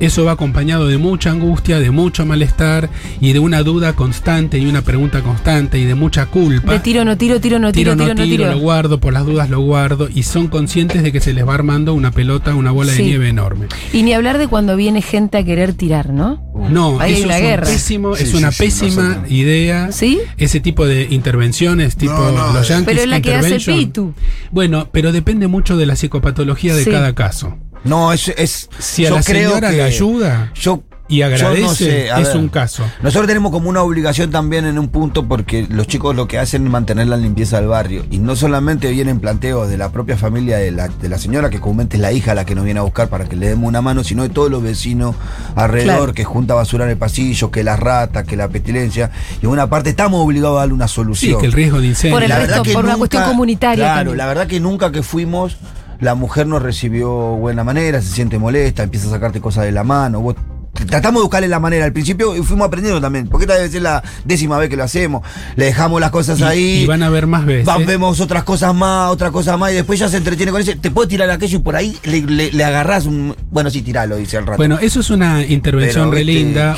Eso 0.00 0.24
va 0.24 0.32
acompañado 0.32 0.86
de 0.88 0.98
mucha 0.98 1.30
angustia, 1.30 1.78
de 1.80 1.90
mucho 1.90 2.26
malestar 2.26 2.90
y 3.20 3.32
de 3.32 3.38
una 3.38 3.62
duda 3.62 3.94
constante 3.94 4.58
y 4.58 4.66
una 4.66 4.82
pregunta 4.82 5.22
constante 5.22 5.78
y 5.78 5.84
de 5.84 5.94
mucha 5.94 6.26
culpa 6.26 6.72
De 6.72 6.80
tiro, 6.80 7.04
no 7.04 7.16
tiro, 7.16 7.40
tiro, 7.40 7.58
no 7.58 7.72
tiro, 7.72 7.92
tiro, 7.92 8.04
tiro, 8.04 8.14
no 8.14 8.20
no 8.20 8.26
tiro, 8.26 8.44
tiro. 8.44 8.52
lo 8.54 8.58
guardo, 8.58 8.98
por 9.00 9.12
las 9.12 9.24
dudas 9.24 9.50
lo 9.50 9.60
guardo, 9.60 10.08
y 10.12 10.24
son 10.24 10.48
conscientes 10.48 11.02
de 11.02 11.12
que 11.12 11.20
se 11.20 11.32
les 11.32 11.46
va 11.46 11.54
armando 11.54 11.94
una 11.94 12.10
pelota, 12.10 12.54
una 12.54 12.70
bola 12.70 12.92
Sí. 12.92 12.98
de 12.98 13.04
nieve 13.08 13.28
enorme. 13.28 13.66
Y 13.92 14.02
ni 14.02 14.12
hablar 14.12 14.38
de 14.38 14.48
cuando 14.48 14.76
viene 14.76 15.00
gente 15.02 15.38
a 15.38 15.44
querer 15.44 15.74
tirar, 15.74 16.10
¿no? 16.10 16.42
No, 16.70 17.00
Ahí 17.00 17.12
hay 17.14 17.18
eso 17.18 17.26
una 17.26 17.36
es, 17.36 17.40
un 17.42 17.46
guerra. 17.48 17.66
pésimo- 17.66 18.16
Sí, 18.16 18.22
es 18.24 18.34
una 18.34 18.52
sí, 18.52 18.62
pésima 18.64 19.24
idea. 19.28 19.92
¿Sí? 19.92 20.18
Ese 20.38 20.60
tipo 20.60 20.86
de 20.86 21.06
intervenciones, 21.10 21.96
tipo 21.96 22.12
No, 22.14 22.32
no, 22.32 22.52
los 22.52 22.68
yankees 22.68 22.86
Pero 22.86 23.00
es 23.02 23.08
la 23.08 23.20
que 23.20 23.34
hace. 23.34 23.58
Pitu. 23.58 24.12
Bueno, 24.50 24.88
pero 24.92 25.12
depende 25.12 25.46
mucho 25.48 25.76
de 25.76 25.86
la 25.86 25.96
psicopatología 25.96 26.74
de 26.74 26.84
Sí. 26.84 26.90
cada 26.90 27.14
caso. 27.14 27.56
No, 27.84 28.12
es. 28.12 28.28
es 28.28 28.68
Si 28.78 29.04
a 29.06 29.10
yo 29.10 29.16
la 29.16 29.22
creo 29.22 29.48
señora 29.50 29.70
que 29.70 29.76
le 29.76 29.82
ayuda 29.82 30.50
Yo. 30.54 30.82
y 31.06 31.20
no 31.20 31.26
agradece, 31.26 31.74
sé, 31.74 32.08
es 32.08 32.28
ver. 32.28 32.36
un 32.38 32.48
caso. 32.48 32.82
Nosotros 33.02 33.26
tenemos 33.26 33.52
como 33.52 33.68
una 33.68 33.82
obligación 33.82 34.30
también 34.30 34.64
en 34.64 34.78
un 34.78 34.88
punto 34.88 35.28
porque 35.28 35.66
los 35.68 35.86
chicos 35.86 36.16
lo 36.16 36.26
que 36.26 36.38
hacen 36.38 36.64
es 36.64 36.70
mantener 36.72 37.08
la 37.08 37.18
limpieza 37.18 37.58
del 37.58 37.68
barrio. 37.68 38.06
Y 38.10 38.18
no 38.18 38.36
solamente 38.36 38.90
vienen 38.90 39.20
planteos 39.20 39.68
de 39.68 39.76
la 39.76 39.92
propia 39.92 40.16
familia 40.16 40.56
de 40.56 40.70
la, 40.70 40.88
de 40.88 41.08
la 41.10 41.18
señora, 41.18 41.50
que 41.50 41.60
comúnmente 41.60 41.96
es 41.98 42.00
la 42.00 42.10
hija 42.12 42.34
la 42.34 42.46
que 42.46 42.54
nos 42.54 42.64
viene 42.64 42.80
a 42.80 42.84
buscar 42.84 43.08
para 43.08 43.26
que 43.26 43.36
le 43.36 43.48
demos 43.48 43.68
una 43.68 43.82
mano, 43.82 44.02
sino 44.02 44.22
de 44.22 44.30
todos 44.30 44.50
los 44.50 44.62
vecinos 44.62 45.14
alrededor 45.54 45.96
Claro. 45.98 46.14
que 46.14 46.24
junta 46.24 46.54
basura 46.54 46.84
en 46.86 46.92
el 46.92 46.96
pasillo, 46.96 47.50
que 47.50 47.62
las 47.62 47.78
ratas, 47.78 48.24
que 48.24 48.34
la 48.36 48.48
pestilencia. 48.48 49.10
Y 49.42 49.44
en 49.44 49.50
una 49.52 49.68
parte 49.68 49.90
estamos 49.90 50.24
obligados 50.24 50.56
a 50.56 50.60
darle 50.60 50.72
una 50.72 50.88
Sí, 50.88 50.94
solución. 50.94 51.38
que 51.38 51.46
el 51.46 51.52
riesgo 51.52 51.82
de 51.82 51.88
incendio. 51.88 52.16
Por 52.16 52.22
el 52.22 52.30
La 52.30 52.38
resto, 52.38 52.62
por 52.72 52.82
una 52.84 52.96
cuestión 52.96 53.24
comunitaria 53.24 53.84
Claro, 53.84 53.96
también. 53.98 54.16
la 54.16 54.26
verdad 54.26 54.46
que 54.46 54.58
nunca 54.58 54.90
que 54.90 55.02
fuimos, 55.02 55.58
la 56.00 56.14
mujer 56.14 56.46
nos 56.46 56.62
recibió 56.62 57.10
buena 57.10 57.64
manera, 57.64 58.00
se 58.00 58.08
siente 58.08 58.38
molesta, 58.38 58.82
empieza 58.82 59.08
a 59.08 59.10
sacarte 59.10 59.40
cosas 59.40 59.64
de 59.64 59.72
la 59.72 59.84
mano. 59.84 60.22
Tratamos 60.84 61.20
de 61.20 61.24
buscarle 61.24 61.48
la 61.48 61.60
manera 61.60 61.84
al 61.84 61.92
principio 61.92 62.36
y 62.36 62.42
fuimos 62.42 62.66
aprendiendo 62.68 63.00
también, 63.00 63.28
porque 63.28 63.44
esta 63.44 63.56
debe 63.56 63.68
ser 63.70 63.82
la 63.82 64.02
décima 64.24 64.58
vez 64.58 64.68
que 64.70 64.76
lo 64.76 64.84
hacemos. 64.84 65.22
Le 65.56 65.66
dejamos 65.66 66.00
las 66.00 66.10
cosas 66.10 66.40
Y- 66.40 66.42
ahí. 66.44 66.64
y 66.82 66.86
van 66.86 67.02
a 67.02 67.08
ver 67.10 67.26
más 67.26 67.44
veces. 67.44 67.68
va- 67.68 67.78
vemos 67.78 68.20
otras 68.20 68.44
cosas 68.44 68.74
más, 68.74 69.10
otras 69.10 69.30
cosas 69.30 69.58
más, 69.58 69.72
y 69.72 69.74
después 69.74 69.98
ya 69.98 70.08
se 70.08 70.16
entretiene 70.16 70.52
con 70.52 70.60
eso. 70.60 70.72
Te 70.80 70.90
puedo 70.90 71.08
tirar 71.08 71.30
aquello 71.30 71.58
y 71.58 71.60
por 71.62 71.76
ahí 71.76 71.96
le, 72.04 72.20
le, 72.22 72.52
le 72.52 72.64
agarrás 72.64 73.06
un. 73.06 73.34
Bueno, 73.50 73.70
sí, 73.70 73.82
tiralo, 73.82 74.16
dice 74.16 74.36
al 74.36 74.46
rato. 74.46 74.56
Bueno, 74.56 74.78
eso 74.80 75.00
es 75.00 75.10
una 75.10 75.44
intervención 75.44 76.10
Pero, 76.10 76.12
re 76.18 76.24
linda. 76.24 76.74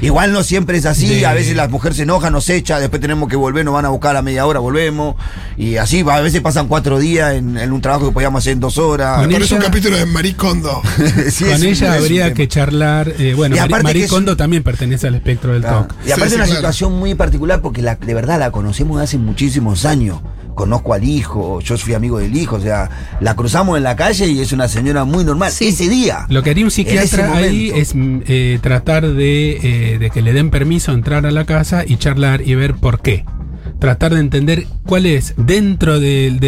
Igual 0.00 0.32
no 0.32 0.42
siempre 0.42 0.78
es 0.78 0.86
así, 0.86 1.06
de- 1.06 1.26
a 1.26 1.32
veces 1.34 1.56
la 1.56 1.68
mujer 1.68 1.94
se 1.94 2.02
enoja, 2.02 2.30
nos 2.30 2.48
echa, 2.50 2.78
después 2.80 3.00
tenemos 3.00 3.28
que 3.28 3.36
volver, 3.36 3.64
nos 3.64 3.74
van 3.74 3.84
a 3.84 3.88
buscar 3.88 4.16
a 4.16 4.22
media 4.22 4.46
hora, 4.46 4.58
volvemos. 4.60 5.16
Y 5.56 5.76
así, 5.76 6.04
a 6.08 6.20
veces 6.20 6.40
pasan 6.40 6.68
cuatro 6.68 6.98
días 6.98 7.34
en, 7.34 7.56
en 7.56 7.72
un 7.72 7.80
trabajo 7.80 8.06
que 8.08 8.12
podíamos 8.12 8.42
hacer 8.42 8.54
en 8.54 8.60
dos 8.60 8.78
horas. 8.78 9.18
Con 9.20 9.30
Parece 9.32 9.54
un 9.54 9.60
ella- 9.60 9.70
capítulo 9.70 9.96
de 9.96 10.06
Maricondo. 10.06 10.82
Sí, 11.30 11.44
Con 11.44 11.54
es 11.54 11.60
un- 11.60 11.66
ella 11.68 11.70
es 11.70 11.80
un 11.82 11.86
habría 11.88 12.34
que 12.34 12.48
charlar. 12.48 13.11
Eh, 13.18 13.34
bueno, 13.34 13.56
Y 13.56 13.58
Mari- 13.58 13.72
aparte 13.72 13.78
que 13.78 13.82
Marie 13.84 14.08
Kondo 14.08 14.36
también 14.36 14.62
pertenece 14.62 15.06
al 15.08 15.14
espectro 15.14 15.52
del 15.52 15.64
Ah, 15.64 15.86
TOC. 15.88 15.94
Y 16.06 16.10
aparte 16.12 16.24
Sí, 16.24 16.30
sí, 16.30 16.34
una 16.36 16.44
claro. 16.44 16.56
situación 16.58 16.92
muy 16.98 17.14
particular 17.14 17.60
porque 17.60 17.82
la, 17.82 17.96
de 17.96 18.14
verdad 18.14 18.38
la 18.38 18.50
conocemos 18.50 18.98
de 18.98 19.04
hace 19.04 19.18
muchísimos 19.18 19.84
años. 19.84 20.20
Conozco 20.54 20.92
al 20.92 21.02
hijo, 21.04 21.60
yo 21.60 21.78
fui 21.78 21.94
amigo 21.94 22.18
del 22.18 22.36
hijo, 22.36 22.56
o 22.56 22.60
sea, 22.60 22.90
la 23.20 23.34
cruzamos 23.34 23.78
en 23.78 23.84
la 23.84 23.96
calle 23.96 24.26
y 24.26 24.40
es 24.40 24.52
una 24.52 24.68
señora 24.68 25.04
muy 25.04 25.24
normal. 25.24 25.50
Sí. 25.50 25.68
Ese 25.68 25.88
día. 25.88 26.26
Lo 26.28 26.42
que 26.42 26.50
haría 26.50 26.64
un 26.66 26.70
psiquiatra 26.70 27.34
ahí 27.36 27.72
es 27.74 27.94
eh, 27.96 28.58
tratar 28.60 29.08
de, 29.08 29.92
eh, 29.94 29.98
de 29.98 30.10
que 30.10 30.20
le 30.20 30.34
den 30.34 30.50
permiso 30.50 30.90
a 30.92 30.94
entrar 30.94 31.24
a 31.24 31.30
la 31.30 31.46
casa 31.46 31.84
y 31.86 31.96
charlar 31.96 32.46
y 32.46 32.54
ver 32.54 32.74
por 32.74 33.00
qué. 33.00 33.24
Tratar 33.82 34.14
de 34.14 34.20
entender 34.20 34.66
cuál 34.86 35.06
es 35.06 35.34
dentro 35.36 35.98
del- 35.98 36.38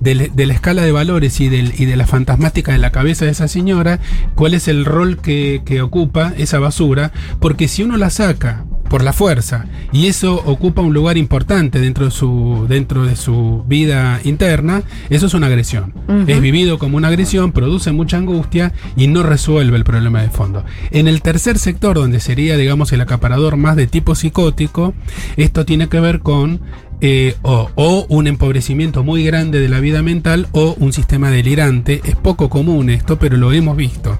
de 0.00 0.46
la 0.46 0.52
escala 0.54 0.82
de 0.82 0.92
valores 0.92 1.40
y, 1.40 1.46
y 1.46 1.84
de 1.86 1.96
la 1.96 2.06
fantasmática 2.06 2.70
de 2.70 2.78
la 2.78 2.92
cabeza 2.92 3.24
de 3.24 3.32
esa 3.32 3.48
señora, 3.48 3.98
cuál 4.36 4.54
es 4.54 4.68
el 4.68 4.84
rol 4.84 5.18
que, 5.20 5.62
que 5.64 5.82
ocupa 5.82 6.32
esa 6.38 6.60
basura, 6.60 7.10
porque 7.40 7.66
si 7.66 7.82
uno 7.82 7.96
la 7.96 8.10
saca 8.10 8.64
por 8.88 9.02
la 9.02 9.12
fuerza 9.12 9.66
y 9.92 10.06
eso 10.06 10.42
ocupa 10.44 10.82
un 10.82 10.94
lugar 10.94 11.16
importante 11.16 11.80
dentro 11.80 12.06
de 12.06 12.10
su, 12.10 12.66
dentro 12.68 13.04
de 13.04 13.16
su 13.16 13.64
vida 13.66 14.20
interna, 14.24 14.82
eso 15.10 15.26
es 15.26 15.34
una 15.34 15.46
agresión. 15.46 15.94
Es 16.26 16.40
vivido 16.40 16.78
como 16.78 16.96
una 16.96 17.08
agresión, 17.08 17.52
produce 17.52 17.92
mucha 17.92 18.16
angustia 18.16 18.72
y 18.96 19.06
no 19.08 19.22
resuelve 19.22 19.76
el 19.76 19.84
problema 19.84 20.22
de 20.22 20.30
fondo. 20.30 20.64
En 20.90 21.08
el 21.08 21.22
tercer 21.22 21.58
sector, 21.58 21.96
donde 21.96 22.20
sería, 22.20 22.56
digamos, 22.56 22.92
el 22.92 23.00
acaparador 23.00 23.56
más 23.56 23.76
de 23.76 23.86
tipo 23.86 24.14
psicótico, 24.14 24.94
esto 25.36 25.64
tiene 25.64 25.88
que 25.88 26.00
ver 26.00 26.20
con 26.20 26.60
eh, 27.00 27.36
o, 27.42 27.70
o 27.76 28.06
un 28.08 28.26
empobrecimiento 28.26 29.04
muy 29.04 29.22
grande 29.22 29.60
de 29.60 29.68
la 29.68 29.80
vida 29.80 30.02
mental 30.02 30.48
o 30.52 30.74
un 30.78 30.92
sistema 30.92 31.30
delirante. 31.30 32.00
Es 32.04 32.16
poco 32.16 32.48
común 32.48 32.90
esto, 32.90 33.18
pero 33.18 33.36
lo 33.36 33.52
hemos 33.52 33.76
visto. 33.76 34.18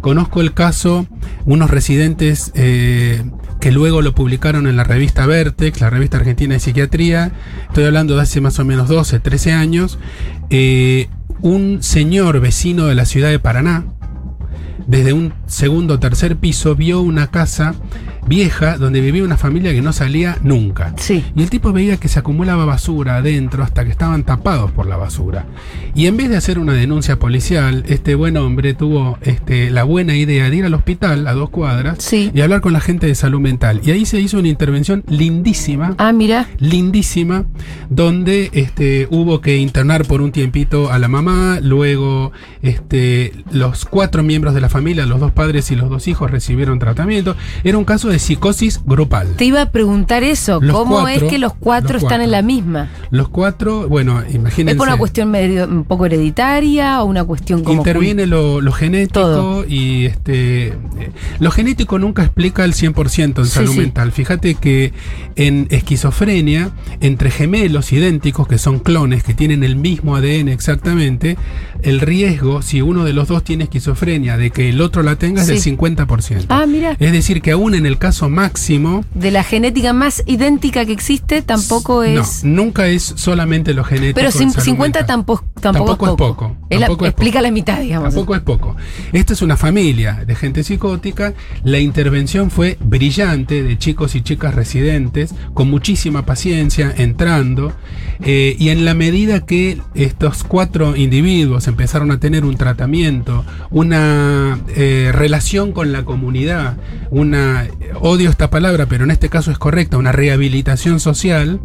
Conozco 0.00 0.42
el 0.42 0.52
caso, 0.52 1.06
unos 1.46 1.70
residentes 1.70 2.52
eh, 2.54 3.22
que 3.64 3.72
luego 3.72 4.02
lo 4.02 4.14
publicaron 4.14 4.66
en 4.66 4.76
la 4.76 4.84
revista 4.84 5.24
Vertex, 5.24 5.80
la 5.80 5.88
revista 5.88 6.18
argentina 6.18 6.52
de 6.52 6.60
psiquiatría, 6.60 7.32
estoy 7.66 7.84
hablando 7.84 8.14
de 8.14 8.20
hace 8.20 8.42
más 8.42 8.58
o 8.58 8.64
menos 8.66 8.90
12, 8.90 9.20
13 9.20 9.52
años, 9.52 9.98
eh, 10.50 11.08
un 11.40 11.82
señor 11.82 12.40
vecino 12.40 12.88
de 12.88 12.94
la 12.94 13.06
ciudad 13.06 13.30
de 13.30 13.38
Paraná, 13.38 13.86
desde 14.86 15.14
un 15.14 15.32
segundo 15.46 15.94
o 15.94 15.98
tercer 15.98 16.36
piso, 16.36 16.76
vio 16.76 17.00
una 17.00 17.30
casa 17.30 17.74
vieja 18.26 18.78
donde 18.78 19.00
vivía 19.00 19.24
una 19.24 19.36
familia 19.36 19.72
que 19.72 19.82
no 19.82 19.92
salía 19.92 20.38
nunca. 20.42 20.94
Sí. 20.96 21.24
Y 21.36 21.42
el 21.42 21.50
tipo 21.50 21.72
veía 21.72 21.96
que 21.96 22.08
se 22.08 22.18
acumulaba 22.18 22.64
basura 22.64 23.16
adentro 23.16 23.62
hasta 23.62 23.84
que 23.84 23.90
estaban 23.90 24.24
tapados 24.24 24.70
por 24.72 24.86
la 24.86 24.96
basura. 24.96 25.46
Y 25.94 26.06
en 26.06 26.16
vez 26.16 26.28
de 26.28 26.36
hacer 26.36 26.58
una 26.58 26.72
denuncia 26.72 27.18
policial, 27.18 27.84
este 27.88 28.14
buen 28.14 28.36
hombre 28.36 28.74
tuvo 28.74 29.18
este, 29.22 29.70
la 29.70 29.84
buena 29.84 30.16
idea 30.16 30.50
de 30.50 30.56
ir 30.56 30.64
al 30.64 30.74
hospital 30.74 31.26
a 31.26 31.32
dos 31.32 31.50
cuadras 31.50 31.98
Sí. 32.02 32.30
y 32.34 32.40
hablar 32.40 32.60
con 32.60 32.72
la 32.72 32.80
gente 32.80 33.06
de 33.06 33.14
salud 33.14 33.40
mental. 33.40 33.80
Y 33.84 33.90
ahí 33.90 34.06
se 34.06 34.20
hizo 34.20 34.38
una 34.38 34.48
intervención 34.48 35.04
lindísima 35.08 35.94
Ah, 35.98 36.12
mira. 36.12 36.48
lindísima, 36.58 37.44
donde 37.90 38.50
este, 38.52 39.06
hubo 39.10 39.40
que 39.40 39.56
internar 39.58 40.04
por 40.06 40.20
un 40.22 40.32
tiempito 40.32 40.90
a 40.90 40.98
la 40.98 41.08
mamá, 41.08 41.58
luego 41.62 42.32
este, 42.62 43.32
los 43.52 43.84
cuatro 43.84 44.22
miembros 44.22 44.54
de 44.54 44.60
la 44.60 44.68
familia, 44.68 45.06
los 45.06 45.20
dos 45.20 45.32
padres 45.32 45.70
y 45.70 45.76
los 45.76 45.90
dos 45.90 46.08
hijos 46.08 46.30
recibieron 46.30 46.78
tratamiento. 46.78 47.36
Era 47.62 47.78
un 47.78 47.84
caso 47.84 48.08
de 48.08 48.13
psicosis 48.18 48.80
grupal. 48.84 49.28
Te 49.36 49.44
iba 49.44 49.62
a 49.62 49.70
preguntar 49.70 50.22
eso. 50.22 50.60
Los 50.60 50.76
¿Cómo 50.76 51.00
cuatro, 51.00 51.26
es 51.26 51.30
que 51.30 51.38
los 51.38 51.54
cuatro 51.54 51.94
los 51.94 52.02
están 52.02 52.20
en 52.20 52.30
la 52.30 52.42
misma? 52.42 52.90
Los 53.10 53.28
cuatro, 53.28 53.88
bueno, 53.88 54.22
imagínense. 54.32 54.72
¿Es 54.72 54.76
por 54.76 54.88
una 54.88 54.96
cuestión 54.98 55.30
medio- 55.30 55.66
un 55.66 55.84
poco 55.84 56.06
hereditaria 56.06 57.02
o 57.02 57.06
una 57.06 57.24
cuestión 57.24 57.62
como... 57.62 57.78
Interviene 57.78 58.26
lo, 58.26 58.60
lo 58.60 58.72
genético 58.72 59.20
Todo. 59.20 59.64
y 59.66 60.06
este 60.06 60.68
eh, 60.68 60.74
lo 61.40 61.50
genético 61.50 61.98
nunca 61.98 62.22
explica 62.24 62.64
el 62.64 62.72
100% 62.74 63.38
en 63.38 63.44
Sí, 63.46 63.50
salud 63.50 63.72
sí. 63.72 63.78
mental. 63.80 64.12
Fíjate 64.12 64.54
que 64.54 64.92
en 65.36 65.66
esquizofrenia, 65.70 66.70
entre 67.00 67.30
gemelos 67.30 67.92
idénticos 67.92 68.46
que 68.48 68.58
son 68.58 68.78
clones 68.80 69.22
que 69.22 69.34
tienen 69.34 69.62
el 69.64 69.76
mismo 69.76 70.16
ADN 70.16 70.48
exactamente, 70.48 71.36
el 71.82 72.00
riesgo, 72.00 72.62
si 72.62 72.82
uno 72.82 73.04
de 73.04 73.12
los 73.12 73.28
dos 73.28 73.44
tiene 73.44 73.64
esquizofrenia, 73.64 74.36
de 74.36 74.50
que 74.50 74.70
el 74.70 74.80
otro 74.80 75.02
la 75.02 75.16
tenga 75.16 75.42
es 75.42 75.48
del 75.48 75.60
50%. 75.60 76.46
Ah, 76.48 76.64
mira. 76.66 76.96
Es 76.98 77.12
decir, 77.12 77.42
que 77.42 77.52
aún 77.52 77.74
en 77.74 77.86
el 77.86 77.98
caso 78.04 78.28
máximo. 78.28 79.04
De 79.14 79.30
la 79.30 79.42
genética 79.42 79.92
más 79.92 80.22
idéntica 80.26 80.84
que 80.84 80.92
existe, 80.92 81.42
tampoco 81.42 82.02
es. 82.02 82.44
No, 82.44 82.64
nunca 82.64 82.86
es 82.88 83.02
solamente 83.16 83.72
lo 83.74 83.82
genético. 83.84 84.16
Pero 84.16 84.28
en 84.28 84.34
cin- 84.34 84.50
salud 84.52 84.64
50 84.64 84.98
mental. 85.00 85.06
tampoco, 85.06 85.44
tampoco, 85.60 85.86
Tampoco 85.96 86.06
es 86.06 86.16
poco, 86.16 86.56
Es 86.70 86.80
tampoco 86.80 87.04
es 87.06 87.10
explica 87.10 87.38
poco. 87.38 87.42
la 87.42 87.50
mitad, 87.50 87.80
digamos. 87.80 88.08
Tampoco 88.14 88.34
es 88.34 88.40
poco. 88.42 88.76
Esta 89.12 89.32
es 89.32 89.42
una 89.42 89.56
familia 89.56 90.24
de 90.26 90.34
gente 90.34 90.62
psicótica. 90.64 91.32
La 91.62 91.78
intervención 91.78 92.50
fue 92.50 92.76
brillante 92.80 93.62
de 93.62 93.78
chicos 93.78 94.14
y 94.14 94.20
chicas 94.22 94.54
residentes, 94.54 95.34
con 95.54 95.70
muchísima 95.70 96.26
paciencia, 96.26 96.92
entrando. 96.96 97.72
eh, 98.20 98.54
y 98.58 98.68
en 98.68 98.84
la 98.84 98.94
medida 98.94 99.40
que 99.44 99.80
estos 99.94 100.44
cuatro 100.44 100.94
individuos 100.96 101.66
empezaron 101.66 102.10
a 102.12 102.20
tener 102.20 102.44
un 102.44 102.56
tratamiento, 102.56 103.44
una 103.70 104.58
eh, 104.76 105.10
relación 105.12 105.72
con 105.72 105.92
la 105.92 106.04
comunidad, 106.04 106.76
una, 107.10 107.66
odio 108.00 108.30
esta 108.30 108.50
palabra, 108.50 108.86
pero 108.86 109.04
en 109.04 109.10
este 109.10 109.28
caso 109.28 109.50
es 109.50 109.58
correcta, 109.58 109.96
una 109.96 110.12
rehabilitación 110.12 111.00
social, 111.00 111.60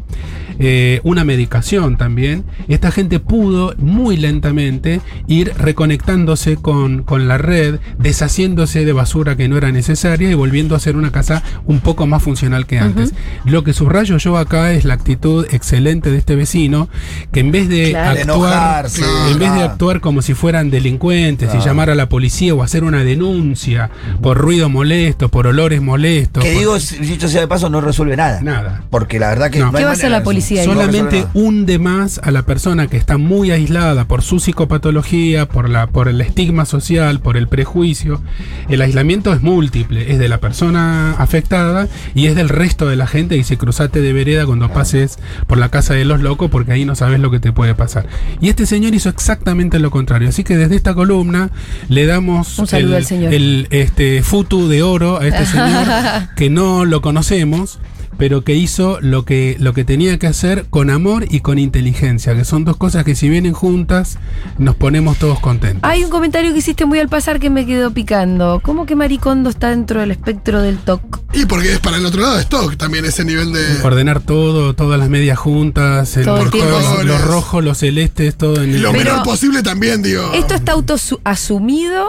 eh, 0.59 0.99
una 1.03 1.23
medicación 1.23 1.97
también, 1.97 2.43
esta 2.67 2.91
gente 2.91 3.19
pudo 3.19 3.73
muy 3.77 4.17
lentamente 4.17 5.01
ir 5.27 5.53
reconectándose 5.57 6.57
con, 6.57 7.03
con 7.03 7.27
la 7.27 7.37
red, 7.37 7.79
deshaciéndose 7.97 8.85
de 8.85 8.93
basura 8.93 9.35
que 9.35 9.47
no 9.47 9.57
era 9.57 9.71
necesaria 9.71 10.29
y 10.29 10.33
volviendo 10.33 10.75
a 10.75 10.79
ser 10.79 10.95
una 10.95 11.11
casa 11.11 11.43
un 11.65 11.79
poco 11.79 12.07
más 12.07 12.23
funcional 12.23 12.65
que 12.65 12.79
antes. 12.79 13.13
Lo 13.45 13.63
que 13.63 13.73
subrayo 13.73 14.17
yo 14.17 14.37
acá 14.37 14.73
es 14.73 14.85
la 14.85 14.93
actitud 14.93 15.45
excelente 15.51 16.11
de 16.11 16.17
este 16.17 16.35
vecino, 16.35 16.89
que 17.31 17.39
en 17.39 17.51
vez 17.51 17.69
de 17.69 17.89
Claro. 17.89 18.15
De 18.15 18.21
actuar, 18.21 18.85
enojarse, 18.85 19.03
en 19.31 19.39
vez 19.39 19.53
de 19.53 19.61
actuar 19.61 20.01
como 20.01 20.21
si 20.21 20.33
fueran 20.33 20.69
delincuentes 20.69 21.53
y 21.53 21.59
llamar 21.59 21.89
a 21.89 21.95
la 21.95 22.09
policía 22.09 22.53
o 22.53 22.63
hacer 22.63 22.83
una 22.83 23.03
denuncia 23.03 23.89
por 24.21 24.37
ruido 24.37 24.69
molesto, 24.69 25.29
por 25.29 25.47
olores 25.47 25.81
molestos, 25.81 26.18
Que 26.27 26.27
por- 26.39 26.43
digo, 26.43 26.77
dicho 27.01 27.27
sea 27.27 27.41
de 27.41 27.47
paso, 27.47 27.69
no 27.69 27.81
resuelve 27.81 28.15
nada. 28.17 28.41
nada. 28.41 28.83
Porque 28.89 29.19
la 29.19 29.29
verdad 29.29 29.49
que 29.51 29.59
No. 29.59 29.71
no, 29.71 29.77
¿Qué 29.77 29.83
va 29.83 29.91
a 29.91 29.93
hacer 29.93 30.11
la 30.11 30.23
policía? 30.23 30.65
No 30.65 30.73
Solamente 30.73 31.19
nada. 31.21 31.31
hunde 31.33 31.79
más 31.79 32.19
a 32.23 32.31
la 32.31 32.43
persona 32.43 32.87
que 32.87 32.97
está 32.97 33.17
muy 33.17 33.51
aislada 33.51 34.05
por 34.05 34.21
su 34.21 34.39
psicopatología, 34.39 35.47
por, 35.47 35.69
la, 35.69 35.87
por 35.87 36.07
el 36.07 36.21
estigma 36.21 36.65
social, 36.65 37.19
por 37.19 37.37
el 37.37 37.47
prejuicio. 37.47 38.21
El 38.69 38.81
aislamiento 38.81 39.33
es 39.33 39.41
múltiple, 39.41 40.11
es 40.11 40.19
de 40.19 40.29
la 40.29 40.39
persona 40.39 41.11
afectada 41.17 41.87
y 42.15 42.27
es 42.27 42.35
del 42.35 42.49
resto 42.49 42.87
de 42.87 42.95
la 42.95 43.07
gente. 43.07 43.37
Y 43.37 43.43
si 43.43 43.57
cruzate 43.57 44.01
de 44.01 44.13
vereda 44.13 44.45
cuando 44.45 44.69
pases 44.71 45.17
por 45.47 45.57
la 45.57 45.69
casa 45.69 45.93
de 45.93 46.05
los 46.05 46.21
locos, 46.21 46.49
porque 46.51 46.71
ahí 46.71 46.85
no 46.85 46.95
sabes 46.95 47.19
lo 47.19 47.31
que 47.31 47.39
te 47.39 47.51
puede 47.51 47.75
pasar. 47.75 48.05
Y 48.41 48.49
este 48.49 48.65
señor 48.65 48.93
hizo 48.95 49.09
exactamente 49.09 49.79
lo 49.79 49.91
contrario. 49.91 50.29
Así 50.29 50.43
que 50.43 50.57
desde 50.57 50.75
esta 50.75 50.93
columna 50.93 51.49
le 51.89 52.05
damos 52.05 52.57
Un 52.59 52.67
saludo 52.67 52.91
el, 52.91 52.97
al 52.97 53.05
señor. 53.05 53.33
el, 53.33 53.67
este, 53.71 54.23
futu 54.23 54.67
de 54.67 54.83
oro 54.83 55.19
a 55.19 55.27
este 55.27 55.45
señor 55.45 55.87
que 56.35 56.49
no 56.49 56.85
lo 56.85 57.01
conocemos 57.01 57.79
pero 58.17 58.43
que 58.43 58.53
hizo 58.53 58.99
lo 58.99 59.23
que, 59.23 59.55
lo 59.59 59.71
que 59.73 59.85
tenía 59.85 60.19
que 60.19 60.27
hacer 60.27 60.65
con 60.69 60.89
amor 60.89 61.23
y 61.29 61.39
con 61.39 61.57
inteligencia, 61.57 62.35
que 62.35 62.43
son 62.43 62.65
dos 62.65 62.75
cosas 62.75 63.05
que 63.05 63.15
si 63.15 63.29
vienen 63.29 63.53
juntas 63.53 64.17
nos 64.57 64.75
ponemos 64.75 65.17
todos 65.17 65.39
contentos. 65.39 65.89
Hay 65.89 66.03
un 66.03 66.09
comentario 66.09 66.51
que 66.51 66.57
hiciste 66.59 66.85
muy 66.85 66.99
al 66.99 67.07
pasar 67.07 67.39
que 67.39 67.49
me 67.49 67.65
quedó 67.65 67.91
picando. 67.93 68.59
¿Cómo 68.61 68.85
que 68.85 68.97
Maricondo 68.97 69.49
está 69.49 69.69
dentro 69.69 70.01
del 70.01 70.11
espectro 70.11 70.61
del 70.61 70.79
TOC? 70.79 71.21
Y 71.31 71.45
porque 71.45 71.71
es 71.71 71.79
para 71.79 71.95
el 71.95 72.05
otro 72.05 72.21
lado 72.21 72.35
de 72.35 72.41
stock 72.41 72.75
también 72.75 73.05
ese 73.05 73.23
nivel 73.23 73.53
de. 73.53 73.81
Ordenar 73.83 74.19
todo, 74.19 74.75
todas 74.75 74.99
las 74.99 75.07
medias 75.07 75.37
juntas, 75.39 76.17
el- 76.17 76.25
Todo 76.25 76.39
el 76.39 76.43
los, 76.43 76.51
tiempo. 76.51 76.71
colores, 76.73 77.05
los 77.05 77.21
rojos, 77.21 77.63
los 77.63 77.77
celestes, 77.77 78.35
todo 78.35 78.61
en 78.61 78.71
Y 78.71 78.75
el... 78.75 78.81
lo 78.81 78.91
Pero- 78.91 79.11
menor 79.11 79.23
posible 79.23 79.63
también, 79.63 80.01
digo. 80.03 80.33
¿Esto 80.33 80.55
está 80.55 80.73
autoasumido? 80.73 82.05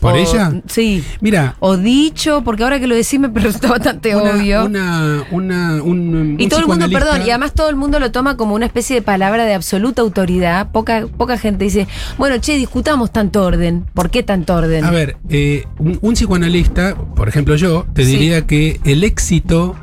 ¿Por 0.00 0.16
ella? 0.16 0.52
Sí. 0.66 1.04
Mira, 1.20 1.56
O 1.60 1.76
dicho, 1.76 2.42
porque 2.44 2.62
ahora 2.64 2.80
que 2.80 2.86
lo 2.86 2.94
decís 2.94 3.18
me 3.20 3.28
resulta 3.34 3.68
bastante 3.68 4.16
una, 4.16 4.30
obvio. 4.34 4.64
una, 4.64 5.24
una- 5.30 5.82
un, 5.82 6.36
y 6.38 6.44
un 6.44 6.48
todo 6.48 6.60
el 6.60 6.66
mundo, 6.66 6.88
perdón, 6.90 7.20
y 7.26 7.30
además 7.30 7.52
todo 7.54 7.68
el 7.68 7.76
mundo 7.76 8.00
lo 8.00 8.10
toma 8.10 8.36
como 8.36 8.54
una 8.54 8.66
especie 8.66 8.96
de 8.96 9.02
palabra 9.02 9.44
de 9.44 9.54
absoluta 9.54 10.02
autoridad. 10.02 10.70
Poca, 10.72 11.06
poca 11.16 11.36
gente 11.38 11.64
dice, 11.64 11.86
bueno, 12.18 12.38
che, 12.38 12.56
discutamos 12.56 13.12
tanto 13.12 13.44
orden. 13.44 13.84
¿Por 13.94 14.10
qué 14.10 14.22
tanto 14.22 14.54
orden? 14.54 14.84
A 14.84 14.90
ver, 14.90 15.16
eh, 15.28 15.64
un, 15.78 15.98
un 16.00 16.14
psicoanalista, 16.14 16.94
por 16.96 17.28
ejemplo 17.28 17.56
yo, 17.56 17.86
te 17.94 18.04
Sí. 18.04 18.12
diría 18.12 18.46
que 18.46 18.80
el 18.84 19.04
éxito 19.04 19.76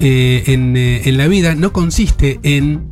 eh, 0.00 0.44
en, 0.46 0.76
eh, 0.76 1.02
en 1.04 1.16
la 1.18 1.26
vida 1.28 1.54
no 1.54 1.72
consiste 1.72 2.40
en 2.42 2.88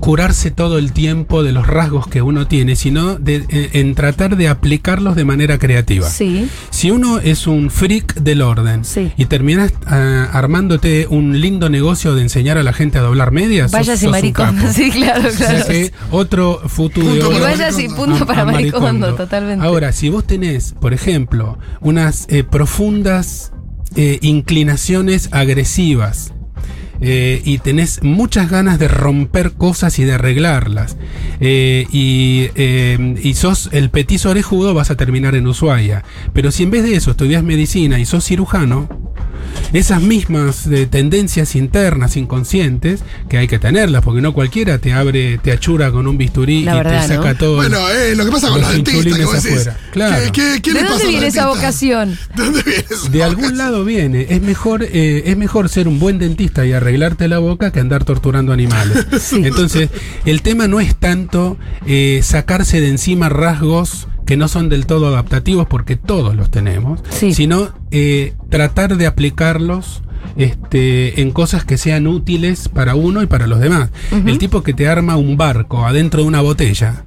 curarse 0.00 0.50
todo 0.50 0.78
el 0.78 0.92
tiempo 0.92 1.42
de 1.42 1.52
los 1.52 1.66
rasgos 1.66 2.06
que 2.08 2.22
uno 2.22 2.46
tiene, 2.46 2.74
sino 2.76 3.16
de- 3.16 3.44
en, 3.48 3.68
en 3.88 3.94
tratar 3.94 4.36
de 4.36 4.48
aplicarlos 4.48 5.14
de 5.16 5.24
manera 5.24 5.58
creativa. 5.58 6.08
Sí. 6.08 6.48
Si 6.70 6.90
uno 6.90 7.18
es 7.18 7.46
un 7.46 7.70
freak 7.70 8.14
del 8.14 8.42
orden 8.42 8.84
Sí. 8.84 9.12
y 9.16 9.26
terminas 9.26 9.72
ah, 9.86 10.28
armándote 10.32 11.06
un 11.08 11.40
lindo 11.40 11.68
negocio 11.68 12.14
de 12.14 12.22
enseñar 12.22 12.58
a 12.58 12.62
la 12.62 12.72
gente 12.72 12.98
a 12.98 13.02
doblar 13.02 13.30
medias, 13.30 13.70
Vaya 13.70 13.92
sos- 13.92 14.00
si 14.00 14.08
maricón. 14.08 14.58
Sí, 14.74 14.90
claro, 14.90 15.28
O 15.28 15.30
sea 15.30 15.48
claro. 15.48 15.66
que 15.66 15.92
otro 16.10 16.60
futuro 16.66 17.06
Punto 17.06 17.28
de 17.30 17.38
para 17.40 17.54
Y 17.54 17.58
vaya 17.58 17.72
si 17.72 17.88
punto 17.88 18.24
a- 18.24 18.26
para 18.26 18.42
a 18.42 18.44
Maricondo, 18.46 18.80
Maricondo. 18.86 19.14
totalmente. 19.16 19.64
Ahora, 19.64 19.92
si 19.92 20.08
vos 20.08 20.26
tenés, 20.26 20.74
por 20.80 20.94
ejemplo, 20.94 21.58
unas 21.80 22.26
eh, 22.30 22.42
profundas 22.44 23.52
eh, 23.96 24.18
inclinaciones 24.22 25.28
agresivas, 25.32 26.32
eh, 27.00 27.40
y 27.44 27.58
tenés 27.58 28.02
muchas 28.02 28.50
ganas 28.50 28.78
de 28.78 28.88
romper 28.88 29.52
cosas 29.52 29.98
y 29.98 30.04
de 30.04 30.12
arreglarlas, 30.14 30.96
eh, 31.40 31.86
y, 31.92 32.48
eh, 32.54 33.14
y 33.22 33.34
sos 33.34 33.68
el 33.72 33.90
petizo 33.90 34.30
orejudo, 34.30 34.74
vas 34.74 34.90
a 34.90 34.96
terminar 34.96 35.34
en 35.34 35.46
Ushuaia. 35.46 36.04
Pero 36.32 36.50
si 36.50 36.62
en 36.64 36.70
vez 36.70 36.82
de 36.84 36.96
eso 36.96 37.10
estudias 37.12 37.42
medicina 37.42 37.98
y 37.98 38.06
sos 38.06 38.24
cirujano, 38.24 38.88
esas 39.72 40.02
mismas 40.02 40.66
eh, 40.66 40.86
tendencias 40.86 41.54
internas, 41.56 42.16
inconscientes, 42.16 43.02
que 43.28 43.38
hay 43.38 43.48
que 43.48 43.58
tenerlas, 43.58 44.02
porque 44.02 44.20
no 44.20 44.32
cualquiera 44.32 44.78
te 44.78 44.92
abre, 44.92 45.38
te 45.38 45.52
achura 45.52 45.90
con 45.90 46.06
un 46.06 46.18
bisturí 46.18 46.62
La 46.64 46.74
y 46.74 46.76
verdad, 46.78 47.02
te 47.08 47.14
saca 47.14 47.32
¿no? 47.32 47.38
todo. 47.38 47.56
Bueno, 47.56 47.78
eh, 47.90 48.14
lo 48.14 48.24
que 48.24 48.30
pasa 48.32 48.48
con 48.48 48.60
los 48.60 48.68
los 48.74 48.84
dentistas, 48.84 49.16
que 49.16 49.24
vos 49.24 49.42
decís, 49.42 49.60
afuera. 49.60 49.78
Claro. 49.92 50.16
¿qué, 50.32 50.32
qué, 50.32 50.62
qué 50.62 50.72
¿De 50.72 50.82
le 50.82 50.88
dónde 50.88 51.06
viene 51.08 51.26
esa 51.28 51.46
vocación? 51.46 52.18
¿De 52.36 52.42
dónde 52.44 52.62
viene 52.62 52.84
esa 52.90 53.08
De 53.08 53.22
algún 53.22 53.36
vocación? 53.42 53.58
lado 53.58 53.84
viene. 53.84 54.26
Es 54.28 54.42
mejor, 54.42 54.82
eh, 54.84 55.22
es 55.26 55.36
mejor 55.36 55.68
ser 55.68 55.88
un 55.88 55.98
buen 55.98 56.18
dentista 56.18 56.66
y 56.66 56.72
arreglarte 56.90 57.28
la 57.28 57.38
boca 57.38 57.70
que 57.70 57.80
andar 57.80 58.04
torturando 58.04 58.52
animales. 58.52 59.06
Sí. 59.20 59.42
Entonces, 59.44 59.90
el 60.24 60.42
tema 60.42 60.66
no 60.66 60.80
es 60.80 60.96
tanto 60.96 61.56
eh, 61.86 62.20
sacarse 62.22 62.80
de 62.80 62.88
encima 62.88 63.28
rasgos 63.28 64.08
que 64.26 64.36
no 64.36 64.48
son 64.48 64.68
del 64.68 64.86
todo 64.86 65.06
adaptativos, 65.08 65.66
porque 65.68 65.96
todos 65.96 66.34
los 66.36 66.50
tenemos, 66.50 67.00
Sí. 67.10 67.32
sino 67.34 67.72
eh, 67.90 68.34
tratar 68.48 68.96
de 68.96 69.06
aplicarlos. 69.06 70.02
Este, 70.36 71.22
en 71.22 71.32
cosas 71.32 71.64
que 71.64 71.76
sean 71.76 72.06
útiles 72.06 72.68
para 72.68 72.94
uno 72.94 73.22
y 73.22 73.26
para 73.26 73.46
los 73.46 73.58
demás. 73.58 73.88
El 74.12 74.38
tipo 74.38 74.62
que 74.62 74.72
te 74.74 74.86
arma 74.86 75.16
un 75.16 75.36
barco 75.36 75.84
adentro 75.86 76.22
de 76.22 76.28
una 76.28 76.40
botella, 76.40 77.04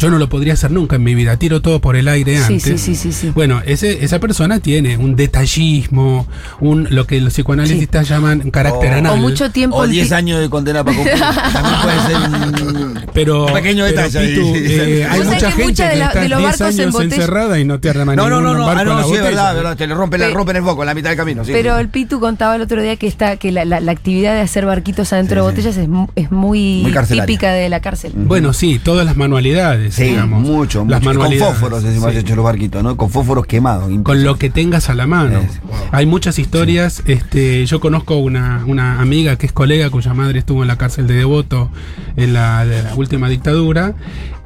yo 0.00 0.10
no 0.10 0.18
lo 0.18 0.28
podría 0.28 0.54
hacer 0.54 0.70
nunca 0.72 0.96
en 0.96 1.04
mi 1.04 1.14
vida. 1.14 1.36
Tiro 1.36 1.60
todo 1.62 1.80
por 1.80 1.94
el 1.96 2.08
aire 2.08 2.36
Sí, 2.38 2.54
antes. 2.54 2.62
sí, 2.62 2.78
sí, 2.78 2.94
sí, 2.96 3.12
sí. 3.12 3.30
Bueno, 3.34 3.62
ese, 3.64 4.04
esa 4.04 4.18
persona 4.18 4.58
tiene 4.60 4.96
un 4.96 5.14
detallismo, 5.14 6.26
un 6.60 6.86
lo 6.90 7.06
que 7.06 7.20
los 7.20 7.32
psicoanalistas 7.34 8.08
llaman 8.08 8.40
un 8.44 8.50
carácter 8.50 8.92
O- 8.92 8.96
anal. 8.96 9.12
O 9.12 9.16
mucho 9.18 9.50
tiempo. 9.50 9.76
O 9.76 9.84
el 9.84 9.90
10 9.92 10.08
pi- 10.08 10.14
años 10.14 10.40
de 10.40 10.50
condena 10.50 10.82
para 10.82 10.96
cumplir. 10.96 11.18
También 11.20 11.74
puede 11.82 12.00
ser 12.06 12.66
un. 12.66 13.00
pero, 13.12 13.46
pequeño 13.46 13.84
pero, 13.84 13.96
detalle 14.02 14.18
ahí. 14.18 14.34
Pitu, 14.34 14.54
eh, 14.56 15.06
hay 15.08 15.20
mucha 15.20 15.38
que 15.38 15.46
gente 15.52 15.64
mucha 15.64 15.84
de 15.84 15.90
que 15.92 15.98
la- 15.98 16.06
está 16.06 16.20
de 16.20 16.28
los 16.28 16.38
10 16.38 16.50
barcos 16.58 16.74
en 16.74 16.80
años 16.80 16.92
botella- 16.94 17.14
encerrada 17.14 17.58
y 17.60 17.64
no 17.64 17.80
te 17.80 17.90
arma 17.90 18.16
No, 18.16 18.28
no, 18.28 18.36
ningún 18.40 18.44
no, 18.44 18.58
no. 18.58 18.66
barco 18.66 18.78
Ah, 18.78 18.82
en 18.82 18.88
la 18.88 18.94
no, 18.94 18.98
sí, 19.00 19.04
es 19.04 19.08
botella. 19.20 19.28
verdad, 19.30 19.54
verdad. 19.54 19.76
Te 19.76 19.86
le 19.86 19.94
rompen, 19.94 20.20
le 20.20 20.26
Pe- 20.28 20.34
rompen 20.34 20.56
el 20.56 20.62
foco 20.62 20.82
en 20.82 20.86
la 20.86 20.94
mitad 20.94 21.08
del 21.10 21.16
camino. 21.18 21.44
sí, 21.44 21.52
Pero 21.52 21.74
sí. 21.76 21.80
el 21.80 21.88
Pitu 21.88 22.20
contaba 22.20 22.56
el 22.56 22.62
otro 22.62 22.82
día 22.82 22.96
que 22.96 23.06
está 23.06 23.36
que 23.36 23.52
la, 23.52 23.64
la- 23.64 23.80
la 23.80 23.92
actividad 23.92 24.34
de 24.34 24.40
hacer 24.40 24.64
barquitos 24.66 25.12
adentro 25.12 25.44
de 25.46 25.50
Sí, 25.56 25.62
sí. 25.62 25.68
botellas 25.68 25.76
es, 26.16 26.24
es 26.24 26.30
muy, 26.32 26.82
Muy 26.82 26.92
típica 27.08 27.52
de 27.52 27.68
la 27.68 27.80
cárcel. 27.80 28.12
Bueno, 28.14 28.52
sí, 28.52 28.80
todas 28.82 29.04
las 29.06 29.16
manualidades, 29.16 29.89
Sí, 29.90 30.04
digamos. 30.04 30.42
mucho, 30.42 30.84
Las 30.88 31.02
mucho. 31.02 31.18
Con 31.18 31.32
fósforos 31.34 31.84
encima 31.84 32.10
sí. 32.10 32.18
hecho 32.18 32.36
los 32.36 32.44
barquitos, 32.44 32.82
¿no? 32.82 32.96
Con 32.96 33.10
fósforos 33.10 33.46
quemados. 33.46 33.90
Con 34.02 34.24
lo 34.24 34.36
que 34.36 34.50
tengas 34.50 34.88
a 34.90 34.94
la 34.94 35.06
mano. 35.06 35.38
Es, 35.38 35.60
Hay 35.92 36.06
muchas 36.06 36.38
historias. 36.38 37.02
Este, 37.06 37.64
yo 37.66 37.80
conozco 37.80 38.16
una, 38.16 38.64
una 38.66 39.00
amiga 39.00 39.36
que 39.36 39.46
es 39.46 39.52
colega 39.52 39.90
cuya 39.90 40.14
madre 40.14 40.40
estuvo 40.40 40.62
en 40.62 40.68
la 40.68 40.76
cárcel 40.76 41.06
de 41.06 41.14
Devoto 41.14 41.70
en 42.16 42.32
la, 42.32 42.64
de 42.64 42.82
la 42.82 42.94
última 42.94 43.28
dictadura, 43.28 43.94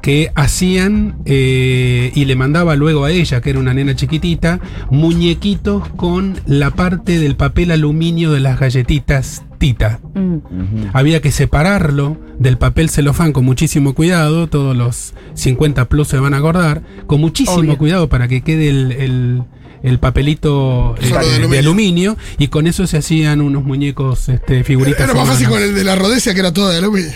que 0.05 0.31
hacían 0.35 1.15
eh, 1.25 2.11
y 2.13 2.25
le 2.25 2.35
mandaba 2.35 2.75
luego 2.75 3.05
a 3.05 3.11
ella, 3.11 3.41
que 3.41 3.49
era 3.49 3.57
una 3.57 3.73
nena 3.73 3.95
chiquitita, 3.95 4.59
muñequitos 4.91 5.89
con 5.95 6.35
la 6.45 6.69
parte 6.69 7.17
del 7.17 7.35
papel 7.35 7.71
aluminio 7.71 8.31
de 8.31 8.39
las 8.39 8.59
galletitas 8.59 9.41
Tita. 9.57 9.99
Mm. 10.13 10.89
Había 10.93 11.21
que 11.21 11.31
separarlo 11.31 12.17
del 12.37 12.59
papel 12.59 12.91
celofán 12.91 13.31
con 13.33 13.45
muchísimo 13.45 13.95
cuidado, 13.95 14.45
todos 14.45 14.77
los 14.77 15.15
50 15.33 15.85
plus 15.89 16.07
se 16.09 16.17
van 16.19 16.35
a 16.35 16.37
acordar, 16.37 16.83
con 17.07 17.19
muchísimo 17.19 17.57
Obvio. 17.61 17.77
cuidado 17.79 18.07
para 18.07 18.27
que 18.27 18.41
quede 18.41 18.69
el, 18.69 18.91
el- 18.91 19.43
el 19.81 19.99
papelito 19.99 20.95
eh, 20.99 21.09
de 21.41 21.47
de, 21.47 21.59
aluminio. 21.59 22.17
y 22.39 22.47
con 22.47 22.65
eso 22.67 22.85
se 22.87 22.97
hacían 22.97 23.39
unos 23.41 23.63
muñecos, 23.63 24.29
este, 24.29 24.63
figuritas. 24.63 25.01
Era 25.09 25.13
más 25.13 25.27
fácil 25.27 25.47
con 25.47 25.61
el 25.61 25.73
de 25.75 25.83
la 25.83 25.95
rodecia 25.95 26.33
que 26.33 26.39
era 26.39 26.51
todo 26.53 26.69
de 26.69 26.77
aluminio. 26.79 27.11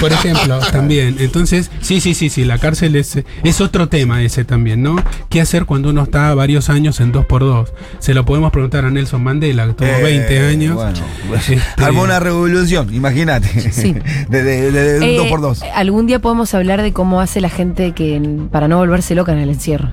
Por 0.00 0.12
ejemplo, 0.12 0.58
también. 0.72 1.16
Entonces, 1.18 1.70
sí, 1.80 2.00
sí, 2.00 2.14
sí, 2.14 2.28
sí, 2.30 2.44
la 2.44 2.58
cárcel 2.58 2.96
es, 2.96 3.18
es 3.42 3.60
otro 3.60 3.88
tema 3.88 4.22
ese 4.22 4.44
también, 4.44 4.82
¿no? 4.82 4.96
¿Qué 5.28 5.40
hacer 5.40 5.64
cuando 5.64 5.90
uno 5.90 6.02
está 6.04 6.34
varios 6.34 6.70
años 6.70 7.00
en 7.00 7.12
2x2? 7.12 7.68
Se 7.98 8.14
lo 8.14 8.24
podemos 8.24 8.52
preguntar 8.52 8.84
a 8.84 8.90
Nelson 8.90 9.22
Mandela, 9.22 9.66
que 9.68 9.72
tuvo 9.74 9.88
Eh, 9.88 10.02
20 10.02 10.38
años. 10.46 10.74
Bueno, 10.74 10.98
Este- 11.34 11.60
armó 11.82 12.02
una 12.02 12.20
revolución, 12.20 12.92
imagínate. 12.94 13.72
Sí. 13.72 13.94
De, 14.28 14.42
de, 14.42 14.70
de- 14.70 15.00
de 15.00 15.16
Eh, 15.16 15.20
un 15.20 15.28
2x2. 15.28 15.62
Algún 15.74 16.06
día 16.06 16.18
podemos 16.20 16.52
hablar 16.54 16.82
de 16.82 16.92
cómo 16.92 17.20
hace 17.20 17.40
la 17.40 17.50
gente 17.50 17.92
que 17.92 18.20
para 18.50 18.68
no 18.68 18.78
volverse 18.78 19.14
loca 19.14 19.32
en 19.32 19.38
el 19.38 19.48
encierro. 19.50 19.92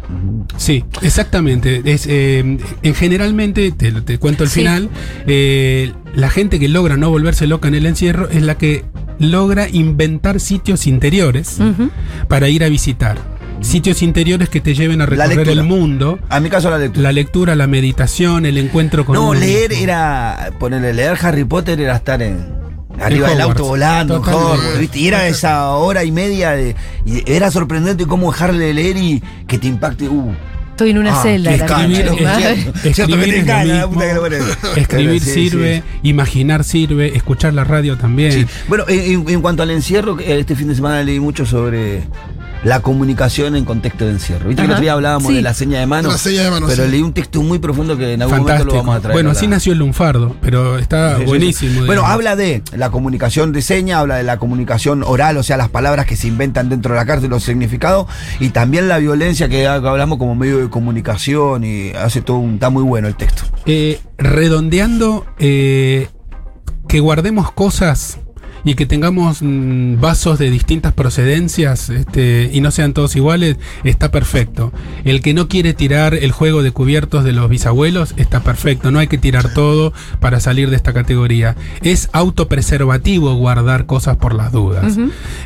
Sí, 0.58 0.84
exactamente. 1.02 1.82
Es, 1.86 2.06
eh, 2.08 2.40
en 2.84 2.96
generalmente, 2.96 3.72
te, 3.72 3.92
te 4.02 4.18
cuento 4.18 4.44
el 4.44 4.50
Sí. 4.50 4.62
final, 4.62 4.90
eh, 5.28 5.92
la 6.16 6.30
gente 6.30 6.60
que 6.60 6.68
logra 6.68 6.98
no 6.98 7.10
volverse 7.10 7.48
loca 7.48 7.68
en 7.68 7.76
el 7.76 7.86
encierro 7.86 8.30
es 8.30 8.42
la 8.42 8.56
que 8.58 8.84
logra 9.22 9.70
inventar 9.70 10.40
sitios 10.40 10.88
interiores 10.88 11.60
para 12.28 12.50
ir 12.50 12.64
a 12.64 12.70
visitar. 12.70 13.18
Sitios 13.62 14.02
interiores 14.02 14.50
que 14.50 14.60
te 14.60 14.74
lleven 14.74 15.02
a 15.02 15.06
recorrer 15.06 15.48
el 15.50 15.64
mundo. 15.64 16.18
A 16.30 16.40
mi 16.40 16.50
caso 16.50 16.72
la 16.72 16.80
lectura. 16.80 17.04
La 17.04 17.12
lectura, 17.12 17.56
la 17.56 17.68
meditación, 17.68 18.48
el 18.48 18.58
encuentro 18.58 19.06
con 19.06 19.14
no, 19.14 19.36
leer 19.36 19.70
mismo. 19.70 19.84
era. 19.84 20.52
Ponerle, 20.60 20.94
leer 20.94 21.18
Harry 21.22 21.44
Potter 21.44 21.80
era 21.80 21.96
estar 21.96 22.22
en. 22.24 22.60
Arriba 23.00 23.30
del 23.30 23.42
auto 23.42 23.66
volando. 23.66 24.18
Hogwarts, 24.18 24.80
¿viste? 24.80 25.00
Y 25.00 25.08
era 25.08 25.28
esa 25.28 25.70
hora 25.72 26.04
y 26.04 26.12
media 26.12 26.52
de. 26.52 26.76
Y 27.06 27.24
era 27.32 27.52
sorprendente 27.52 28.08
cómo 28.08 28.32
dejarle 28.32 28.66
de 28.66 28.74
leer 28.74 28.98
y 28.98 29.24
que 29.48 29.60
te 29.60 29.68
impacte. 29.68 30.10
Uh, 30.10 30.34
Estoy 30.82 30.92
en 30.92 30.98
una 30.98 31.14
Ah, 31.20 31.22
celda. 31.22 31.54
Escribir 34.76 35.22
sí, 35.22 35.30
sirve, 35.50 35.78
sí. 35.78 36.00
imaginar 36.10 36.64
sirve, 36.64 37.16
escuchar 37.16 37.54
la 37.54 37.64
radio 37.64 37.98
también. 37.98 38.32
Sí. 38.32 38.46
Bueno, 38.68 38.86
en, 38.88 39.30
en 39.30 39.42
cuanto 39.42 39.64
al 39.64 39.72
encierro, 39.72 40.16
que 40.18 40.40
este 40.40 40.56
fin 40.56 40.68
de 40.70 40.76
semana 40.76 41.04
leí 41.04 41.20
mucho 41.20 41.46
sobre 41.46 42.02
la 42.64 42.80
comunicación 42.82 43.56
en 43.56 43.66
contexto 43.66 44.06
de 44.06 44.12
encierro. 44.12 44.48
Viste 44.50 44.62
que 44.62 44.66
el 44.66 44.72
Ajá. 44.72 44.74
otro 44.76 44.82
día 44.84 44.94
hablábamos 44.94 45.30
Sí. 45.30 45.36
de 45.36 45.42
la 45.42 45.54
seña 45.54 45.80
de 45.80 45.86
mano. 45.88 46.10
La 46.10 46.18
seña 46.18 46.44
de 46.44 46.52
mano, 46.52 46.68
Pero 46.68 46.86
sí. 46.86 46.92
leí 46.92 47.02
un 47.02 47.14
texto 47.14 47.42
muy 47.42 47.58
profundo 47.60 47.98
que 47.98 48.14
en 48.14 48.22
algún 48.22 48.40
momento 48.40 48.66
lo 48.66 48.74
vamos 48.76 48.96
a 48.98 49.00
traer. 49.00 49.14
bueno, 49.16 49.30
a 49.30 49.32
así 49.32 49.46
la- 49.48 49.56
nació 49.56 49.74
el 49.74 49.80
lunfardo, 49.80 50.36
pero 50.42 50.78
está 50.78 51.18
Sí, 51.18 51.24
buenísimo. 51.26 51.82
sí. 51.82 51.86
Bueno, 51.88 52.06
habla 52.06 52.36
de 52.36 52.62
la 52.76 52.92
comunicación 52.92 53.52
de 53.52 53.62
seña, 53.62 54.00
habla 54.00 54.18
de 54.18 54.24
la 54.24 54.38
comunicación 54.38 55.04
oral, 55.04 55.38
o 55.38 55.44
sea, 55.44 55.58
las 55.58 55.70
palabras 55.70 56.06
que 56.06 56.16
se 56.16 56.28
inventan 56.28 56.70
dentro 56.70 56.94
de 56.94 57.00
la 57.00 57.06
cárcel, 57.06 57.30
los 57.32 57.44
significados, 57.44 58.06
y 58.40 58.50
también 58.50 58.88
la 58.88 59.00
violencia 59.00 59.50
que 59.50 59.68
hablamos 59.68 60.20
como 60.20 60.36
medio 60.36 60.60
de 60.60 60.70
comunicación, 60.70 61.64
y 61.64 61.90
hace 61.92 62.22
todo 62.22 62.38
un. 62.38 62.54
Está 62.56 62.70
muy 62.70 62.84
bueno 62.84 63.08
el 63.08 63.16
texto. 63.16 63.44
Eh, 63.66 64.00
redondeando, 64.18 65.26
eh, 65.40 66.10
que 66.88 67.00
guardemos 67.00 67.52
cosas 67.52 68.20
y 68.64 68.76
que 68.76 68.86
tengamos 68.86 69.42
mm, 69.42 70.00
vasos 70.00 70.40
de 70.40 70.50
distintas 70.50 70.94
procedencias 70.94 71.90
este, 71.90 72.50
y 72.54 72.62
no 72.62 72.72
sean 72.72 72.94
todos 72.94 73.16
iguales, 73.16 73.58
está 73.84 74.12
perfecto. 74.12 74.72
El 75.04 75.22
que 75.22 75.34
no 75.34 75.48
quiere 75.48 75.74
tirar 75.74 76.14
el 76.14 76.32
juego 76.32 76.64
de 76.64 76.72
cubiertos 76.72 77.24
de 77.24 77.34
los 77.34 77.50
bisabuelos, 77.50 78.14
está 78.18 78.42
perfecto. 78.42 78.92
No 78.92 79.00
hay 79.00 79.08
que 79.08 79.18
tirar 79.18 79.54
todo 79.54 79.94
para 80.20 80.40
salir 80.40 80.70
de 80.70 80.76
esta 80.76 80.94
categoría. 80.94 81.56
Es 81.82 82.10
autopreservativo 82.14 83.34
guardar 83.36 83.86
cosas 83.86 84.18
por 84.18 84.34
las 84.34 84.52
dudas. 84.52 84.98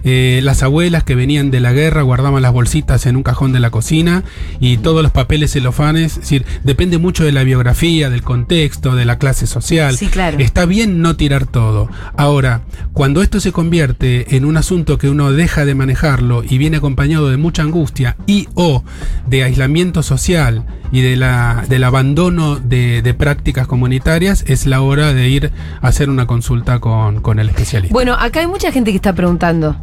Eh, 0.03 0.41
las 0.43 0.63
abuelas 0.63 1.03
que 1.03 1.15
venían 1.15 1.51
de 1.51 1.59
la 1.59 1.73
guerra 1.73 2.01
guardaban 2.01 2.41
las 2.41 2.53
bolsitas 2.53 3.05
en 3.05 3.15
un 3.15 3.23
cajón 3.23 3.53
de 3.53 3.59
la 3.59 3.69
cocina 3.69 4.23
y 4.59 4.77
todos 4.77 5.03
los 5.03 5.11
papeles 5.11 5.53
celofanes. 5.53 6.13
Es 6.13 6.19
decir, 6.21 6.45
depende 6.63 6.97
mucho 6.97 7.23
de 7.23 7.31
la 7.31 7.43
biografía, 7.43 8.09
del 8.09 8.23
contexto, 8.23 8.95
de 8.95 9.05
la 9.05 9.17
clase 9.17 9.47
social. 9.47 9.97
Sí, 9.97 10.07
claro. 10.07 10.37
Está 10.39 10.65
bien 10.65 11.01
no 11.01 11.15
tirar 11.15 11.45
todo. 11.45 11.89
Ahora, 12.17 12.61
cuando 12.93 13.04
esto 13.05 13.39
se 13.39 13.51
convierte 13.51 14.35
en 14.35 14.45
un 14.45 14.57
asunto 14.57 14.97
que 14.97 15.09
uno 15.09 15.31
deja 15.31 15.65
de 15.65 15.75
manejarlo 15.75 16.43
y 16.43 16.57
viene 16.57 16.77
acompañado 16.77 17.29
de 17.29 17.37
mucha 17.37 17.61
angustia 17.61 18.17
y 18.25 18.47
o 18.55 18.83
de 19.27 19.43
aislamiento 19.43 20.03
social 20.03 20.65
y 20.91 21.01
de 21.01 21.15
la, 21.15 21.65
del 21.69 21.83
abandono 21.83 22.55
de, 22.57 23.01
de 23.01 23.13
prácticas 23.13 23.67
comunitarias, 23.67 24.43
es 24.47 24.65
la 24.65 24.81
hora 24.81 25.13
de 25.13 25.29
ir 25.29 25.51
a 25.81 25.87
hacer 25.87 26.09
una 26.09 26.25
consulta 26.25 26.79
con, 26.79 27.21
con 27.21 27.39
el 27.39 27.49
especialista. 27.49 27.93
Bueno, 27.93 28.13
acá 28.13 28.39
hay 28.39 28.47
mucha 28.47 28.71
gente 28.71 28.91
que 28.91 28.97
está 28.97 29.13
preguntando. 29.13 29.75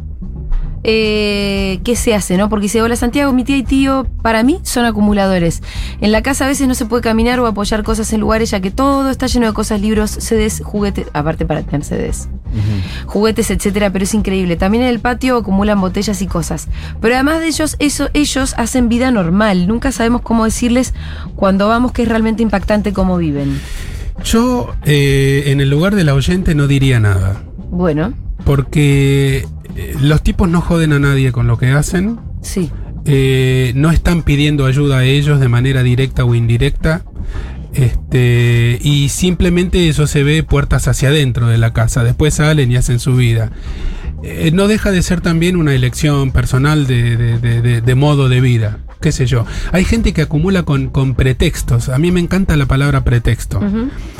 Eh, 0.83 1.79
¿Qué 1.83 1.95
se 1.95 2.13
hace, 2.13 2.37
no? 2.37 2.49
Porque 2.49 2.63
dice, 2.63 2.81
hola 2.81 2.95
Santiago, 2.95 3.31
mi 3.31 3.43
tía 3.43 3.57
y 3.57 3.63
tío, 3.63 4.05
para 4.21 4.43
mí 4.43 4.59
son 4.63 4.85
acumuladores. 4.85 5.61
En 6.01 6.11
la 6.11 6.21
casa 6.21 6.45
a 6.45 6.47
veces 6.47 6.67
no 6.67 6.75
se 6.75 6.85
puede 6.85 7.01
caminar 7.01 7.39
o 7.39 7.47
apoyar 7.47 7.83
cosas 7.83 8.11
en 8.13 8.19
lugares, 8.19 8.51
ya 8.51 8.59
que 8.59 8.71
todo 8.71 9.09
está 9.09 9.27
lleno 9.27 9.47
de 9.47 9.53
cosas, 9.53 9.79
libros, 9.79 10.11
CDs, 10.11 10.61
juguetes, 10.63 11.07
aparte 11.13 11.45
para 11.45 11.63
tener 11.63 11.83
CDs, 11.83 12.27
juguetes, 13.05 13.49
etcétera, 13.49 13.91
pero 13.91 14.03
es 14.03 14.13
increíble. 14.13 14.55
También 14.57 14.83
en 14.83 14.89
el 14.89 14.99
patio 14.99 15.37
acumulan 15.37 15.79
botellas 15.79 16.21
y 16.21 16.27
cosas. 16.27 16.67
Pero 16.99 17.15
además 17.15 17.39
de 17.39 17.47
ellos, 17.47 17.75
eso, 17.79 18.09
ellos 18.13 18.53
hacen 18.57 18.89
vida 18.89 19.11
normal. 19.11 19.67
Nunca 19.67 19.91
sabemos 19.91 20.21
cómo 20.21 20.45
decirles 20.45 20.93
cuando 21.35 21.67
vamos 21.67 21.93
que 21.93 22.03
es 22.03 22.09
realmente 22.09 22.43
impactante 22.43 22.93
cómo 22.93 23.17
viven. 23.17 23.59
Yo, 24.23 24.73
eh, 24.85 25.43
en 25.47 25.61
el 25.61 25.69
lugar 25.69 25.95
del 25.95 26.09
oyente, 26.09 26.55
no 26.55 26.67
diría 26.67 26.99
nada. 26.99 27.43
Bueno, 27.69 28.13
Porque 28.45 29.47
eh, 29.75 29.95
los 30.01 30.21
tipos 30.23 30.49
no 30.49 30.61
joden 30.61 30.93
a 30.93 30.99
nadie 30.99 31.31
con 31.31 31.47
lo 31.47 31.57
que 31.57 31.67
hacen. 31.71 32.19
sí. 32.41 32.69
eh, 33.05 33.73
no 33.75 33.91
están 33.91 34.23
pidiendo 34.23 34.65
ayuda 34.65 34.99
a 34.99 35.03
ellos 35.03 35.39
de 35.41 35.49
manera 35.49 35.83
directa 35.83 36.23
o 36.25 36.35
indirecta. 36.35 37.03
Este, 37.73 38.79
y 38.81 39.09
simplemente 39.09 39.89
eso 39.89 40.05
se 40.07 40.23
ve 40.23 40.43
puertas 40.43 40.87
hacia 40.87 41.09
adentro 41.09 41.47
de 41.47 41.57
la 41.57 41.73
casa. 41.73 42.03
Después 42.03 42.35
salen 42.35 42.71
y 42.71 42.75
hacen 42.75 42.99
su 42.99 43.15
vida. 43.15 43.51
Eh, 44.23 44.51
no 44.53 44.67
deja 44.67 44.91
de 44.91 45.01
ser 45.01 45.21
también 45.21 45.57
una 45.57 45.73
elección 45.73 46.31
personal 46.31 46.87
de, 46.87 47.17
de- 47.17 47.39
de- 47.39 47.61
de- 47.61 47.81
de 47.81 47.95
modo 47.95 48.29
de 48.29 48.41
vida. 48.41 48.77
Qué 49.03 49.11
sé 49.11 49.25
yo. 49.25 49.45
Hay 49.73 49.83
gente 49.83 50.13
que 50.13 50.21
acumula 50.21 50.63
con, 50.63 50.87
con 50.87 51.13
pretextos. 51.13 51.89
A 51.89 51.97
mí 51.97 52.13
me 52.13 52.21
encanta 52.21 52.55
la 52.55 52.67
palabra 52.67 53.03
pretexto. 53.03 53.59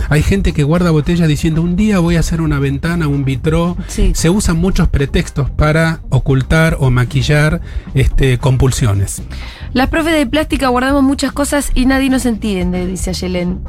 Hay 0.09 0.21
gente 0.23 0.51
que 0.51 0.63
guarda 0.63 0.91
botellas 0.91 1.29
diciendo 1.29 1.61
un 1.61 1.77
día 1.77 1.99
voy 1.99 2.17
a 2.17 2.19
hacer 2.19 2.41
una 2.41 2.59
ventana, 2.59 3.07
un 3.07 3.23
vitró. 3.23 3.77
Sí. 3.87 4.11
Se 4.13 4.29
usan 4.29 4.57
muchos 4.57 4.89
pretextos 4.89 5.49
para 5.49 6.01
ocultar 6.09 6.75
o 6.81 6.91
maquillar 6.91 7.61
este, 7.93 8.39
compulsiones. 8.39 9.21
Las 9.71 9.87
profes 9.87 10.11
de 10.11 10.27
plástica 10.27 10.67
guardamos 10.67 11.01
muchas 11.01 11.31
cosas 11.31 11.71
y 11.73 11.85
nadie 11.85 12.09
nos 12.09 12.25
entiende, 12.25 12.85
dice 12.85 13.11
Ayelen. 13.11 13.61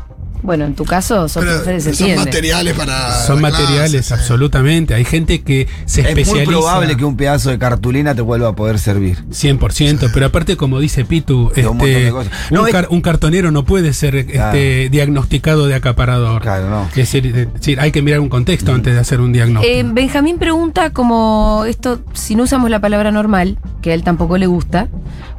Bueno, 0.44 0.66
en 0.66 0.74
tu 0.74 0.84
caso 0.84 1.26
son 1.26 1.42
Pero 1.42 1.64
se 1.64 1.80
son 1.80 1.90
entiende. 1.92 2.16
materiales 2.26 2.74
para. 2.74 3.14
Son 3.26 3.40
materiales, 3.40 4.06
clase, 4.06 4.14
absolutamente. 4.14 4.92
Hay 4.92 5.06
gente 5.06 5.40
que 5.42 5.66
se 5.86 6.02
Es 6.02 6.08
especializa. 6.08 6.34
muy 6.44 6.54
probable 6.54 6.96
que 6.98 7.04
un 7.06 7.16
pedazo 7.16 7.48
de 7.48 7.58
cartulina 7.58 8.14
te 8.14 8.20
vuelva 8.20 8.48
a 8.50 8.52
poder 8.54 8.78
servir. 8.78 9.24
100%, 9.30 10.10
pero 10.12 10.26
aparte, 10.26 10.58
como 10.58 10.80
dice 10.80 11.06
Pitu, 11.06 11.46
un 11.46 11.52
este, 11.56 11.86
de 12.04 12.10
cosas. 12.10 12.32
un, 12.50 12.54
No, 12.58 12.66
es- 12.66 12.72
car- 12.72 12.88
un 12.90 13.00
cartonero 13.00 13.50
no 13.50 13.64
puede 13.64 13.94
ser 13.94 14.26
Claro. 14.26 14.48
este, 14.58 14.90
diagnosticado 14.90 15.66
de 15.66 15.76
acaparador. 15.76 16.42
Claro, 16.42 16.68
no. 16.68 16.82
Es 16.88 16.94
decir, 16.94 17.26
es 17.26 17.52
decir, 17.54 17.80
hay 17.80 17.90
que 17.90 18.02
mirar 18.02 18.20
un 18.20 18.28
contexto 18.28 18.72
antes 18.74 18.92
de 18.92 19.00
hacer 19.00 19.22
un 19.22 19.32
diagnóstico. 19.32 19.74
Eh, 19.74 19.82
Benjamín 19.82 20.36
pregunta 20.38 20.90
como 20.90 21.64
esto, 21.66 22.00
si 22.12 22.34
no 22.34 22.42
usamos 22.42 22.68
la 22.68 22.80
palabra 22.80 23.10
normal, 23.10 23.56
que 23.80 23.92
a 23.92 23.94
él 23.94 24.04
tampoco 24.04 24.36
le 24.36 24.46
gusta, 24.46 24.88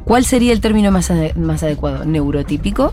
¿cuál 0.04 0.24
sería 0.24 0.52
el 0.52 0.60
término 0.60 0.90
más, 0.90 1.10
ade- 1.12 1.36
más 1.36 1.62
adecuado? 1.62 2.04
¿Neurotípico? 2.04 2.92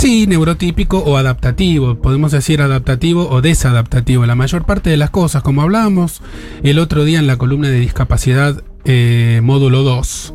Sí, 0.00 0.26
neurotípico 0.26 1.00
o 1.00 1.18
adaptativo. 1.18 1.96
Podemos 1.96 2.32
decir 2.32 2.62
adaptativo 2.62 3.28
o 3.28 3.42
desadaptativo. 3.42 4.24
La 4.24 4.34
mayor 4.34 4.64
parte 4.64 4.88
de 4.88 4.96
las 4.96 5.10
cosas, 5.10 5.42
como 5.42 5.60
hablábamos 5.60 6.22
el 6.62 6.78
otro 6.78 7.04
día 7.04 7.18
en 7.18 7.26
la 7.26 7.36
columna 7.36 7.68
de 7.68 7.80
discapacidad 7.80 8.64
eh, 8.86 9.40
módulo 9.42 9.82
2. 9.82 10.32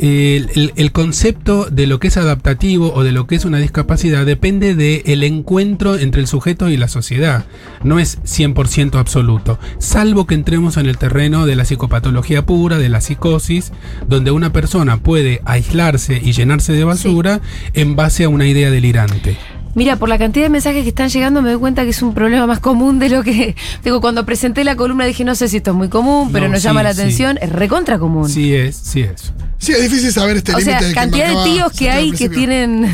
El, 0.00 0.48
el- 0.54 0.72
el 0.76 0.92
concepto 0.92 1.66
de 1.70 1.86
lo 1.86 2.00
que 2.00 2.08
es 2.08 2.16
adaptativo 2.16 2.92
o 2.94 3.04
de 3.04 3.12
lo 3.12 3.26
que 3.26 3.34
es 3.34 3.44
una 3.44 3.58
discapacidad 3.58 4.24
depende 4.24 4.74
del 4.74 5.22
encuentro 5.22 5.96
entre 5.98 6.22
el 6.22 6.26
sujeto 6.26 6.70
y 6.70 6.76
la 6.78 6.88
sociedad. 6.88 7.44
No 7.84 7.98
es 7.98 8.18
100% 8.22 8.98
absoluto. 8.98 9.58
Salvo 9.78 10.26
que 10.26 10.34
entremos 10.34 10.78
en 10.78 10.86
el 10.86 10.96
terreno 10.96 11.44
de 11.44 11.54
la 11.56 11.64
psicopatología 11.66 12.46
pura, 12.46 12.78
de 12.78 12.88
la 12.88 13.00
psicosis, 13.02 13.72
donde 14.08 14.30
una 14.30 14.52
persona 14.52 14.96
puede 14.96 15.42
aislarse 15.44 16.18
y 16.24 16.32
llenarse 16.32 16.72
de 16.72 16.84
basura 16.84 17.40
en 17.74 17.94
base 17.94 18.24
a 18.24 18.28
una 18.30 18.46
idea 18.46 18.70
delirante. 18.70 19.36
Mira, 19.74 19.96
por 19.96 20.08
la 20.08 20.18
cantidad 20.18 20.46
de 20.46 20.50
mensajes 20.50 20.82
que 20.82 20.88
están 20.88 21.10
llegando 21.10 21.42
me 21.42 21.50
doy 21.50 21.60
cuenta 21.60 21.84
que 21.84 21.90
es 21.90 22.02
un 22.02 22.12
problema 22.12 22.44
más 22.46 22.58
común 22.58 22.98
de 22.98 23.08
lo 23.08 23.22
que... 23.22 23.54
Digo, 23.84 24.00
cuando 24.00 24.26
presenté 24.26 24.64
la 24.64 24.74
columna 24.74 25.04
dije, 25.04 25.24
no 25.24 25.34
sé 25.36 25.46
si 25.48 25.58
esto 25.58 25.70
es 25.70 25.76
muy 25.76 25.88
común, 25.88 26.30
pero 26.32 26.46
No, 26.46 26.52
nos 26.54 26.62
sí, 26.62 26.66
llama 26.68 26.82
la 26.82 26.92
sí. 26.92 27.00
atención, 27.02 27.38
es 27.40 27.50
recontra 27.52 27.98
común. 28.00 28.28
Sí 28.28 28.52
es, 28.52 28.74
sí 28.76 29.02
es. 29.02 29.32
Sí, 29.60 29.72
es 29.72 29.82
difícil 29.82 30.12
saber 30.12 30.38
este 30.38 30.52
o 30.54 30.58
límite 30.58 30.78
sea, 30.78 30.88
que 30.88 30.94
cantidad 30.94 31.28
de 31.28 31.50
tíos 31.50 31.72
que 31.72 31.90
hay 31.90 32.10
que 32.12 32.28
tienen... 32.28 32.90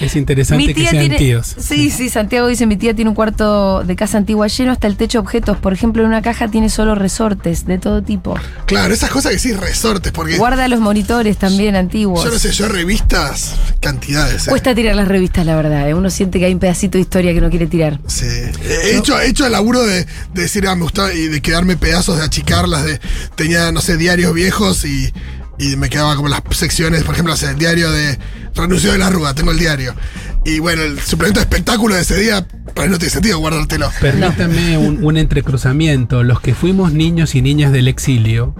Es 0.00 0.16
interesante 0.16 0.74
que 0.74 0.80
sean 0.88 0.98
tiene, 0.98 1.16
tíos. 1.16 1.54
Sí, 1.56 1.88
sí, 1.88 2.08
Santiago 2.10 2.48
dice, 2.48 2.66
mi 2.66 2.76
tía 2.76 2.94
tiene 2.94 3.10
un 3.10 3.14
cuarto 3.14 3.84
de 3.84 3.94
casa 3.94 4.18
antigua 4.18 4.48
lleno 4.48 4.72
hasta 4.72 4.88
el 4.88 4.96
techo 4.96 5.18
de 5.18 5.22
objetos. 5.22 5.56
Por 5.58 5.72
ejemplo, 5.72 6.02
en 6.02 6.08
una 6.08 6.20
caja 6.20 6.48
tiene 6.48 6.68
solo 6.68 6.96
resortes 6.96 7.64
de 7.64 7.78
todo 7.78 8.02
tipo. 8.02 8.36
Claro, 8.66 8.92
esas 8.92 9.10
cosas 9.10 9.32
que 9.32 9.38
sí, 9.38 9.52
resortes, 9.52 10.10
porque 10.12 10.36
Guarda 10.36 10.66
los 10.66 10.80
monitores 10.80 11.38
también 11.38 11.76
antiguos. 11.76 12.24
yo 12.24 12.30
no 12.30 12.38
sé, 12.40 12.50
yo 12.50 12.68
revistas, 12.68 13.54
cantidades. 13.80 14.48
eh. 14.48 14.50
Cuesta 14.50 14.74
tirar 14.74 14.96
las 14.96 15.06
revistas, 15.06 15.46
la 15.46 15.54
verdad. 15.54 15.88
¿eh? 15.88 15.94
Uno 15.94 16.10
siente 16.10 16.40
que 16.40 16.46
hay 16.46 16.54
un 16.54 16.60
pedacito 16.60 16.98
de 16.98 17.02
historia 17.02 17.32
que 17.32 17.40
no 17.40 17.48
quiere 17.48 17.68
tirar. 17.68 18.00
Sí. 18.08 18.26
He 18.26 18.96
hecho, 18.96 19.18
he 19.20 19.28
hecho 19.28 19.46
el 19.46 19.52
laburo 19.52 19.84
de, 19.84 20.04
de 20.04 20.42
decir, 20.42 20.66
ah, 20.66 20.74
me 20.74 20.82
gustaba, 20.82 21.14
y 21.14 21.28
de 21.28 21.40
quedarme 21.40 21.76
pedazos, 21.76 22.18
de 22.18 22.24
achicarlas, 22.24 22.84
de, 22.84 23.00
tenía, 23.36 23.70
no 23.70 23.80
sé, 23.80 23.96
diarios 23.96 24.34
viejos 24.34 24.84
y, 24.84 25.12
y 25.58 25.76
me 25.76 25.88
quedaba 25.90 26.16
como 26.16 26.28
las 26.28 26.42
secciones, 26.50 27.02
por 27.04 27.14
ejemplo, 27.14 27.34
el 27.34 27.58
diario 27.58 27.90
de 27.90 28.18
Renuncio 28.54 28.92
de 28.92 28.98
la 28.98 29.10
Rúa, 29.10 29.34
tengo 29.34 29.50
el 29.52 29.58
diario. 29.58 29.94
Y 30.44 30.58
bueno, 30.58 30.82
el 30.82 31.00
suplemento 31.00 31.40
de 31.40 31.44
espectáculo 31.44 31.94
de 31.94 32.02
ese 32.02 32.16
día, 32.18 32.46
mí 32.76 32.88
no 32.88 32.98
tiene 32.98 33.10
sentido 33.10 33.38
guardártelo. 33.38 33.90
Permítame 34.00 34.76
un, 34.78 35.02
un 35.04 35.16
entrecruzamiento. 35.16 36.22
Los 36.22 36.40
que 36.40 36.54
fuimos 36.54 36.92
niños 36.92 37.34
y 37.34 37.42
niñas 37.42 37.72
del 37.72 37.88
exilio, 37.88 38.54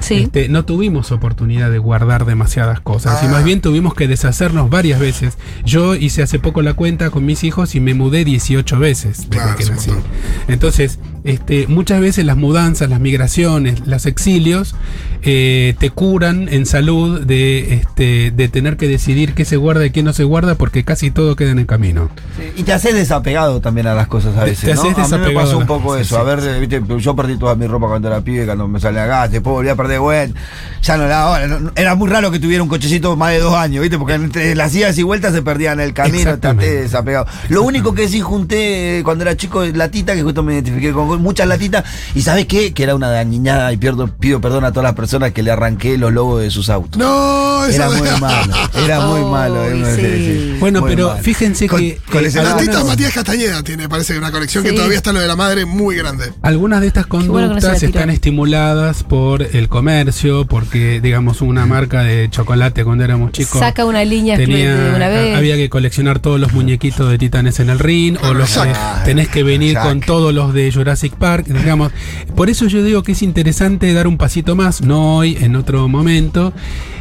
Sí. 0.00 0.14
este, 0.24 0.48
no 0.48 0.64
tuvimos 0.64 1.12
oportunidad 1.12 1.70
de 1.70 1.78
guardar 1.78 2.24
demasiadas 2.26 2.80
cosas 2.80 3.22
y 3.22 3.26
Ah. 3.26 3.30
más 3.30 3.44
bien 3.44 3.60
tuvimos 3.60 3.94
que 3.94 4.08
deshacernos 4.08 4.68
varias 4.68 4.98
veces. 4.98 5.38
Yo 5.64 5.94
hice 5.94 6.22
hace 6.24 6.40
poco 6.40 6.60
la 6.60 6.74
cuenta 6.74 7.10
con 7.10 7.24
mis 7.24 7.44
hijos 7.44 7.76
y 7.76 7.80
me 7.80 7.94
mudé 7.94 8.24
18 8.24 8.80
veces 8.80 9.18
desde 9.18 9.30
Claro, 9.30 9.56
que 9.56 9.62
es 9.62 9.68
un 9.68 9.76
nací. 9.76 9.90
montón. 9.92 10.10
Entonces, 10.48 10.98
este, 11.24 11.66
muchas 11.68 12.00
veces 12.00 12.24
las 12.24 12.36
mudanzas, 12.36 12.88
las 12.90 13.00
migraciones, 13.00 13.86
los 13.86 14.06
exilios 14.06 14.74
eh, 15.22 15.74
te 15.78 15.90
curan 15.90 16.48
en 16.48 16.66
salud 16.66 17.20
de, 17.20 17.74
este, 17.74 18.32
de 18.32 18.48
tener 18.48 18.76
que 18.76 18.88
decidir 18.88 19.34
qué 19.34 19.44
se 19.44 19.56
guarda 19.56 19.86
y 19.86 19.90
qué 19.90 20.02
no 20.02 20.12
se 20.12 20.24
guarda 20.24 20.56
porque 20.56 20.82
casi 20.84 21.10
todo 21.12 21.36
queda 21.36 21.50
en 21.52 21.60
el 21.60 21.66
camino. 21.66 22.10
Y 22.56 22.64
te 22.64 22.72
haces 22.72 22.94
desapegado 22.94 23.60
también 23.60 23.86
a 23.86 23.94
las 23.94 24.08
cosas 24.08 24.36
a 24.36 24.44
veces. 24.44 24.64
Te 24.64 24.74
¿no? 24.74 24.80
haces 24.82 24.84
a 24.84 24.88
mí 24.88 24.96
me 24.96 25.02
desapegado 25.18 25.44
pasó 25.44 25.54
a 25.54 25.58
un 25.58 25.66
poco 25.66 25.96
eso. 25.96 26.18
A 26.18 26.24
ver, 26.24 26.40
eh, 26.40 26.58
viste, 26.58 26.82
yo 26.98 27.14
perdí 27.14 27.36
toda 27.36 27.54
mi 27.54 27.66
ropa 27.68 27.86
cuando 27.86 28.08
era 28.08 28.20
pibe, 28.20 28.44
cuando 28.46 28.66
me 28.66 28.80
salía 28.80 29.04
a 29.04 29.06
gas, 29.06 29.30
después 29.30 29.52
volví 29.54 29.68
a 29.68 29.76
perder, 29.76 30.00
bueno, 30.00 30.34
ya 30.82 30.96
no 30.96 31.06
la 31.06 31.22
ahora. 31.22 31.46
no- 31.46 31.70
era 31.76 31.94
muy 31.94 32.08
raro 32.08 32.30
que 32.32 32.40
tuviera 32.40 32.62
un 32.62 32.68
cochecito 32.68 33.14
más 33.16 33.30
de 33.30 33.38
dos 33.38 33.54
años, 33.54 33.82
viste, 33.82 33.98
porque 33.98 34.14
entre 34.14 34.54
las 34.56 34.74
idas 34.74 34.98
y 34.98 35.04
vueltas 35.04 35.32
se 35.32 35.42
perdían 35.42 35.78
el 35.78 35.94
camino, 35.94 36.38
traté 36.38 36.82
desapegado. 36.82 37.26
Lo 37.48 37.62
único 37.62 37.94
que 37.94 38.08
sí 38.08 38.20
junté 38.20 38.98
eh, 38.98 39.02
cuando 39.04 39.22
era 39.22 39.36
chico, 39.36 39.64
latita, 39.64 40.14
que 40.14 40.22
justo 40.24 40.42
me 40.42 40.54
identifiqué 40.54 40.92
con 40.92 41.11
muchas 41.18 41.46
latitas, 41.46 41.84
y 42.14 42.22
¿sabes 42.22 42.46
qué? 42.46 42.72
Que 42.72 42.82
era 42.84 42.94
una 42.94 43.10
dañada, 43.10 43.72
y 43.72 43.76
pierdo, 43.76 44.06
pido 44.08 44.40
perdón 44.40 44.64
a 44.64 44.70
todas 44.70 44.84
las 44.84 44.94
personas 44.94 45.32
que 45.32 45.42
le 45.42 45.50
arranqué 45.50 45.98
los 45.98 46.12
logos 46.12 46.42
de 46.42 46.50
sus 46.50 46.70
autos. 46.70 46.98
No, 46.98 47.64
Era 47.66 47.88
muy 47.90 48.08
malo, 48.20 48.54
era 48.84 49.00
muy 49.06 49.20
malo. 49.30 49.64
sí. 49.96 50.56
Bueno, 50.60 50.80
muy 50.80 50.90
pero 50.90 51.08
malo. 51.08 51.22
fíjense 51.22 51.66
Con- 51.68 51.80
que, 51.80 51.98
con 52.10 52.24
eh, 52.24 52.28
ese 52.28 52.38
algunas- 52.40 52.60
Latita 52.60 52.78
no. 52.80 52.84
Matías 52.86 53.12
Castañeda 53.12 53.62
tiene, 53.62 53.88
parece, 53.88 54.16
una 54.18 54.30
colección 54.30 54.62
Sí. 54.64 54.70
que 54.70 54.76
todavía 54.76 54.96
está 54.98 55.12
lo 55.12 55.20
de 55.20 55.26
la 55.26 55.36
madre 55.36 55.64
muy 55.64 55.96
grande. 55.96 56.32
Algunas 56.42 56.80
de 56.80 56.86
estas 56.86 57.06
conductas 57.06 57.82
están 57.82 58.10
estimuladas 58.10 59.02
por 59.02 59.42
el 59.42 59.68
comercio, 59.68 60.44
porque, 60.46 61.00
digamos, 61.00 61.40
una 61.40 61.66
marca 61.66 62.02
de 62.02 62.28
chocolate 62.30 62.84
cuando 62.84 63.02
éramos 63.04 63.32
chicos. 63.32 63.58
Saca 63.58 63.84
una 63.84 64.04
línea 64.04 64.36
tenía- 64.36 64.74
de 64.76 64.94
una 64.96 65.08
vez. 65.08 65.36
había 65.36 65.56
que 65.56 65.68
coleccionar 65.68 66.20
todos 66.20 66.38
los 66.38 66.52
muñequitos 66.52 67.10
de 67.10 67.18
titanes 67.18 67.58
en 67.60 67.70
el 67.70 67.78
ring, 67.78 68.16
o 68.22 68.34
los 68.34 68.50
que 68.56 68.72
tenés 69.04 69.28
que 69.28 69.42
venir 69.42 69.74
Jack. 69.74 69.82
con 69.84 70.00
todos 70.00 70.32
los 70.32 70.52
de 70.54 70.70
Jurassic 70.72 71.01
Park, 71.10 71.46
digamos. 71.46 71.92
Por 72.36 72.48
eso 72.50 72.66
yo 72.66 72.82
digo 72.82 73.02
que 73.02 73.12
es 73.12 73.22
interesante 73.22 73.92
dar 73.92 74.06
un 74.06 74.16
pasito 74.16 74.54
más, 74.54 74.82
no 74.82 75.16
hoy, 75.16 75.36
en 75.40 75.56
otro 75.56 75.88
momento, 75.88 76.52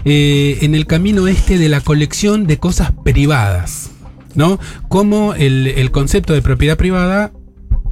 eh, 0.06 0.58
en 0.62 0.76
el 0.76 0.88
camino 0.88 1.28
este 1.28 1.58
de 1.58 1.70
la 1.70 1.82
colección 1.82 2.48
de 2.48 2.58
cosas 2.58 2.92
privadas. 3.04 3.92
¿No? 4.34 4.60
Como 4.88 5.34
el, 5.34 5.68
el 5.68 5.92
concepto 5.92 6.34
de 6.34 6.42
propiedad 6.42 6.78
privada 6.78 7.34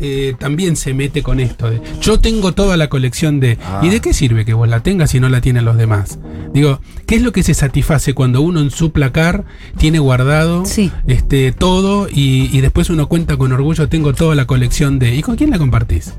eh, 0.02 0.34
también 0.40 0.78
se 0.78 0.94
mete 0.94 1.22
con 1.22 1.42
esto 1.42 1.70
de 1.70 1.82
yo 2.00 2.22
tengo 2.22 2.54
toda 2.54 2.78
la 2.78 2.88
colección 2.88 3.42
de 3.42 3.58
Ah. 3.66 3.82
¿y 3.84 3.90
de 3.90 4.00
qué 4.00 4.14
sirve 4.14 4.46
que 4.46 4.54
vos 4.54 4.70
la 4.70 4.82
tengas 4.82 5.12
si 5.12 5.20
no 5.20 5.28
la 5.28 5.42
tienen 5.42 5.66
los 5.66 5.76
demás? 5.76 6.20
Digo, 6.54 6.80
¿qué 7.10 7.16
es 7.16 7.24
lo 7.24 7.32
que 7.32 7.42
se 7.42 7.56
satisface 7.56 8.14
cuando 8.14 8.40
uno 8.42 8.60
en 8.60 8.70
su 8.70 8.92
placar 8.92 9.44
tiene 9.80 9.98
guardado 9.98 10.64
Sí. 10.68 10.92
este 11.08 11.52
todo 11.52 12.08
y, 12.08 12.56
y 12.56 12.62
después 12.62 12.92
uno 12.92 13.08
cuenta 13.08 13.36
con 13.36 13.52
orgullo 13.52 13.90
tengo 13.90 14.14
toda 14.14 14.36
la 14.36 14.46
colección 14.46 15.00
de 15.00 15.16
¿y 15.16 15.24
con 15.24 15.36
quién 15.36 15.50
la 15.50 15.58
compartís? 15.58 16.14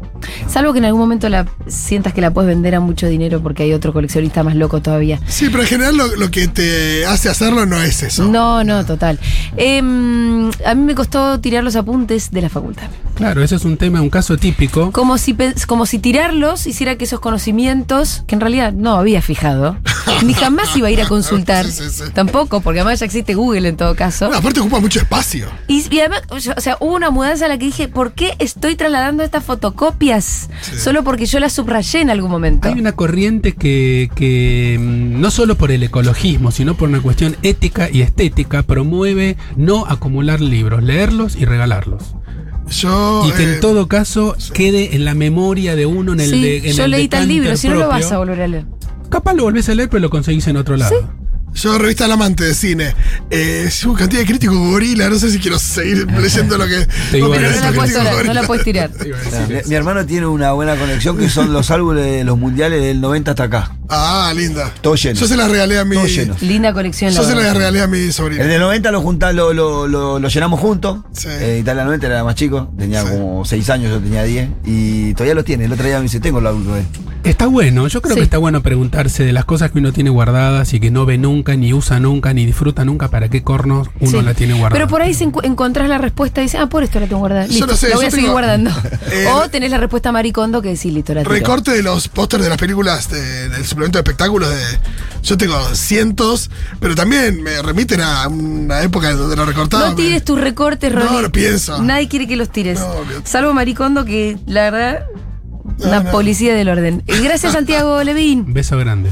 Salvo 0.49 0.73
que 0.73 0.81
en 0.81 0.87
algún 0.87 1.01
momento 1.01 1.29
la 1.29 1.47
sientas 1.69 2.13
que 2.13 2.21
la 2.21 2.33
puedes 2.35 2.49
vender 2.49 2.75
a 2.75 2.81
mucho 2.81 3.07
dinero 3.07 3.41
porque 3.41 3.63
hay 3.63 3.73
otro 3.73 3.93
coleccionista 3.93 4.43
más 4.43 4.57
loco 4.57 4.83
todavía. 4.83 5.21
Sí, 5.29 5.47
pero 5.49 5.63
en 5.63 5.69
general 5.69 5.97
lo, 5.97 6.17
lo 6.17 6.29
que 6.33 6.49
te 6.49 7.07
hace 7.07 7.29
hacerlo 7.29 7.67
no 7.67 7.81
es 7.81 8.03
eso. 8.03 8.27
No, 8.27 8.65
no, 8.65 8.85
total. 8.85 9.21
Em, 9.57 10.51
a 10.67 10.75
mí 10.75 10.83
me 10.85 10.95
costó 10.97 11.39
tirar 11.39 11.63
los 11.63 11.77
apuntes 11.77 12.33
de 12.33 12.43
la 12.43 12.49
facultad. 12.49 12.89
Claro, 13.15 13.43
ese 13.45 13.55
es 13.57 13.65
un 13.65 13.77
tema, 13.77 14.01
un 14.01 14.11
caso 14.11 14.37
típico. 14.37 14.91
Como 14.91 15.19
si, 15.19 15.37
como 15.67 15.87
si 15.87 15.99
tirarlos 15.99 16.67
hiciera 16.67 16.97
que 16.97 17.05
esos 17.05 17.21
conocimientos, 17.21 18.25
que 18.27 18.35
en 18.35 18.41
realidad 18.41 18.73
no 18.73 18.95
había 18.97 19.23
fijado, 19.23 19.77
ni 20.25 20.35
jamás 20.35 20.75
iba 20.81 20.89
a 20.89 20.91
ir 20.91 21.01
a 21.01 21.09
consultar. 21.09 21.67
Sí, 21.67 21.85
sí, 21.85 21.91
sí. 21.91 22.13
Tampoco, 22.13 22.61
porque 22.61 22.81
además 22.81 23.01
ya 23.01 23.07
existe 23.07 23.35
Google 23.35 23.69
en 23.69 23.77
todo 23.77 23.95
caso. 23.95 24.29
No, 24.29 24.37
aparte 24.37 24.61
ocupa 24.61 24.81
mucho 24.81 24.99
espacio. 24.99 25.49
Y, 25.69 25.85
y 25.95 26.01
además, 26.01 26.23
o 26.31 26.41
sea, 26.41 26.55
o 26.57 26.61
sea, 26.61 26.77
hubo 26.81 26.95
una 26.95 27.11
mudanza 27.11 27.47
a 27.47 27.49
la 27.49 27.59
que 27.59 27.67
dije, 27.67 27.89
¿por 27.89 28.13
qué 28.13 28.35
estoy 28.39 28.77
trasladando 28.77 29.23
estas 29.23 29.45
fotocopias? 29.45 30.49
Solo 30.77 31.05
porque 31.05 31.27
yo 31.27 31.41
las 31.41 31.53
subrayé 31.53 32.01
en 32.01 32.11
algún 32.11 32.31
momento. 32.31 32.69
Hay 32.69 32.79
una 32.79 32.93
corriente 32.93 33.53
que, 33.53 34.11
que, 34.15 34.79
mm, 34.81 35.21
no 35.21 35.31
solo 35.31 35.57
por 35.57 35.71
el 35.71 35.83
ecologismo, 35.83 36.51
sino 36.51 36.75
por 36.77 36.89
una 36.89 37.01
cuestión 37.01 37.37
ética 37.43 37.89
y 37.91 38.03
estética, 38.03 38.63
promueve 38.63 39.37
no 39.57 39.87
acumular 39.87 40.41
libros, 40.41 40.83
leerlos 40.83 41.37
y 41.37 41.45
regalarlos. 41.45 42.15
Yo. 42.71 43.25
Y 43.27 43.33
que 43.33 43.43
eh, 43.43 43.55
en 43.55 43.61
todo 43.61 43.89
caso 43.89 44.37
quede 44.55 44.95
en 44.95 45.05
la 45.05 45.15
memoria 45.15 45.75
de 45.75 45.87
uno, 45.87 46.13
en 46.13 46.21
el 46.21 46.31
sí, 46.31 46.43
de 46.43 46.71
en 46.71 46.77
yo 46.77 46.85
el 46.85 46.93
leí 46.93 47.09
tal 47.09 47.27
libro, 47.27 47.57
si 47.57 47.69
no 47.69 47.75
lo 47.75 47.89
vas 47.89 48.11
a 48.13 48.19
volver 48.19 48.43
a 48.43 48.49
leer. 48.49 48.65
Capaz 49.11 49.35
lo 49.35 49.43
volvés 49.43 49.69
a 49.69 49.75
leer, 49.75 49.89
pero 49.89 50.01
lo 50.01 50.11
conseguís 50.11 50.47
en 50.47 50.57
otro 50.57 50.77
lado. 50.77 50.95
Yo, 51.53 51.79
revista 51.79 52.05
El 52.05 52.13
Amante 52.13 52.45
de 52.45 52.55
cine. 52.55 52.95
Eh, 53.29 53.65
es 53.67 53.85
una 53.85 53.99
cantidad 53.99 54.21
de 54.21 54.27
críticos 54.27 54.57
gorila. 54.57 55.11
No 55.11 55.19
sé 55.19 55.31
si 55.31 55.41
quiero 55.41 55.59
seguir 55.59 56.07
leyendo 56.21 56.57
lo 56.57 56.67
que. 56.67 56.87
Pero 57.11 57.29
no 57.29 57.33
decir. 57.33 57.61
la, 57.61 57.73
puedes 57.73 57.93
críticos 57.93 57.93
tirar, 57.93 58.05
no 58.05 58.17
gorila. 58.17 58.35
la 58.35 58.47
puedes 58.47 58.65
tirar. 58.65 58.91
Mi, 59.49 59.69
mi 59.69 59.75
hermano 59.75 60.07
tiene 60.07 60.27
una 60.27 60.53
buena 60.53 60.77
conexión 60.77 61.19
que 61.19 61.29
son 61.29 61.53
los 61.53 61.71
álbumes 61.71 62.05
de 62.05 62.25
los 62.25 62.39
mundiales 62.39 62.81
del 62.81 63.01
90 63.01 63.33
hasta 63.33 63.45
acá. 63.45 63.73
Ah, 63.91 64.33
linda. 64.35 64.73
Todo 64.81 64.95
lleno. 64.95 65.19
Yo 65.19 65.27
se 65.27 65.37
la 65.37 65.49
regalé 65.49 65.79
a 65.79 65.85
mi. 65.85 65.97
Todo 65.97 66.07
lleno. 66.07 66.37
Linda 66.41 66.73
colección. 66.73 67.13
la 67.13 67.21
Yo 67.21 67.27
se 67.27 67.35
la 67.35 67.43
verdad. 67.43 67.55
regalé 67.57 67.83
a 67.83 67.87
mi 67.87 68.13
sobrino. 68.13 68.43
El 68.43 68.49
del 68.49 68.61
90 68.61 68.91
lo 68.93 69.01
juntamos, 69.01 69.35
lo, 69.35 69.53
lo, 69.53 69.89
lo- 69.89 70.19
lo 70.19 70.29
llenamos 70.29 70.61
juntos. 70.61 71.01
Sí. 71.13 71.29
Eh, 71.29 71.59
Italia 71.61 71.85
90 71.85 72.07
era 72.07 72.25
más 72.25 72.35
chico, 72.37 72.71
tenía 72.79 73.03
Sí. 73.03 73.09
como 73.11 73.45
6 73.45 73.69
años, 73.71 73.91
yo 73.91 73.99
tenía 74.01 74.23
10. 74.23 74.49
Y 74.65 75.13
todavía 75.15 75.35
lo 75.35 75.45
tiene. 75.45 75.65
El 75.65 75.73
otro 75.73 75.85
día 75.87 75.97
me 75.97 76.05
dice, 76.05 76.21
tengo 76.21 76.39
el 76.39 76.47
álbum 76.47 76.65
de. 76.75 76.85
Está 77.23 77.47
bueno, 77.49 77.87
yo 77.89 78.01
creo 78.01 78.15
Sí. 78.15 78.21
que 78.21 78.25
está 78.25 78.39
bueno 78.39 78.63
preguntarse 78.63 79.25
de 79.25 79.33
las 79.35 79.45
cosas 79.45 79.71
que 79.71 79.79
uno 79.79 79.93
tiene 79.93 80.09
guardadas 80.09 80.73
y 80.73 80.81
que 80.81 80.91
no 80.91 81.05
ve 81.05 81.19
nunca, 81.19 81.55
ni 81.55 81.75
usa 81.75 82.01
nunca, 82.01 82.33
ni 82.33 82.47
disfruta 82.47 82.85
nunca, 82.87 83.09
para 83.09 83.29
qué 83.29 83.43
cornos 83.43 83.89
uno 84.01 84.21
Sí. 84.21 84.25
la 84.25 84.33
tiene 84.33 84.55
guardada. 84.55 84.73
Pero 84.73 84.89
por 84.89 85.03
ahí 85.03 85.13
se 85.13 85.27
encu- 85.27 85.45
encontrás 85.45 85.87
la 85.91 85.99
respuesta 85.99 86.41
y 86.41 86.45
dices, 86.45 86.61
ah, 86.63 86.69
por 86.69 86.83
esto 86.83 86.99
la 86.99 87.07
tengo 87.07 87.19
guardada. 87.19 87.47
Yo 87.47 87.67
no 87.67 87.77
sé, 87.77 87.91
la 87.91 87.97
voy 87.97 88.05
yo 88.05 88.09
a 88.09 88.11
seguir 88.11 88.25
tengo- 88.27 88.33
guardando. 88.33 88.71
Eh, 89.13 89.27
o 89.35 89.49
tenés 89.51 89.71
la 89.73 89.77
respuesta 89.79 90.13
maricondo 90.13 90.63
que 90.63 90.77
sí, 90.77 90.91
listo, 90.93 91.13
la 91.13 91.23
tiro. 91.23 91.33
Recorte 91.35 91.73
de 91.73 91.83
los 91.83 92.07
pósters 92.09 92.45
de 92.45 92.49
las 92.49 92.59
películas 92.59 93.11
de- 93.11 93.49
del 93.51 93.65
suplemento 93.81 93.99
de 93.99 94.01
espectáculos 94.01 94.49
de. 94.51 94.79
Yo 95.23 95.37
tengo 95.37 95.59
cientos, 95.75 96.51
pero 96.81 96.95
también 96.95 97.43
me 97.43 97.61
remiten 97.63 98.01
a 98.01 98.27
una 98.29 98.83
época 98.83 99.13
donde 99.13 99.37
lo 99.37 99.45
recortaba. 99.45 99.91
No 99.91 99.95
tires 99.95 100.25
tus 100.25 100.41
recortes, 100.41 100.93
No, 100.93 101.01
Ronnie. 101.01 101.23
lo 101.23 101.33
pienso. 101.33 101.83
Nadie 101.83 102.09
quiere 102.09 102.27
que 102.27 102.37
los 102.37 102.51
tires. 102.51 102.79
No. 102.81 102.95
Salvo 103.25 103.53
Maricondo, 103.53 104.05
que 104.05 104.39
la 104.47 104.71
verdad, 104.71 105.01
No, 105.79 105.87
una 105.89 106.01
no. 106.01 106.11
policía 106.11 106.55
del 106.55 106.69
orden. 106.69 107.03
Y 107.07 107.21
gracias, 107.23 107.53
Santiago 107.61 108.03
Levín. 108.03 108.41
Un 108.41 108.55
beso 108.55 108.77
grande. 108.79 109.11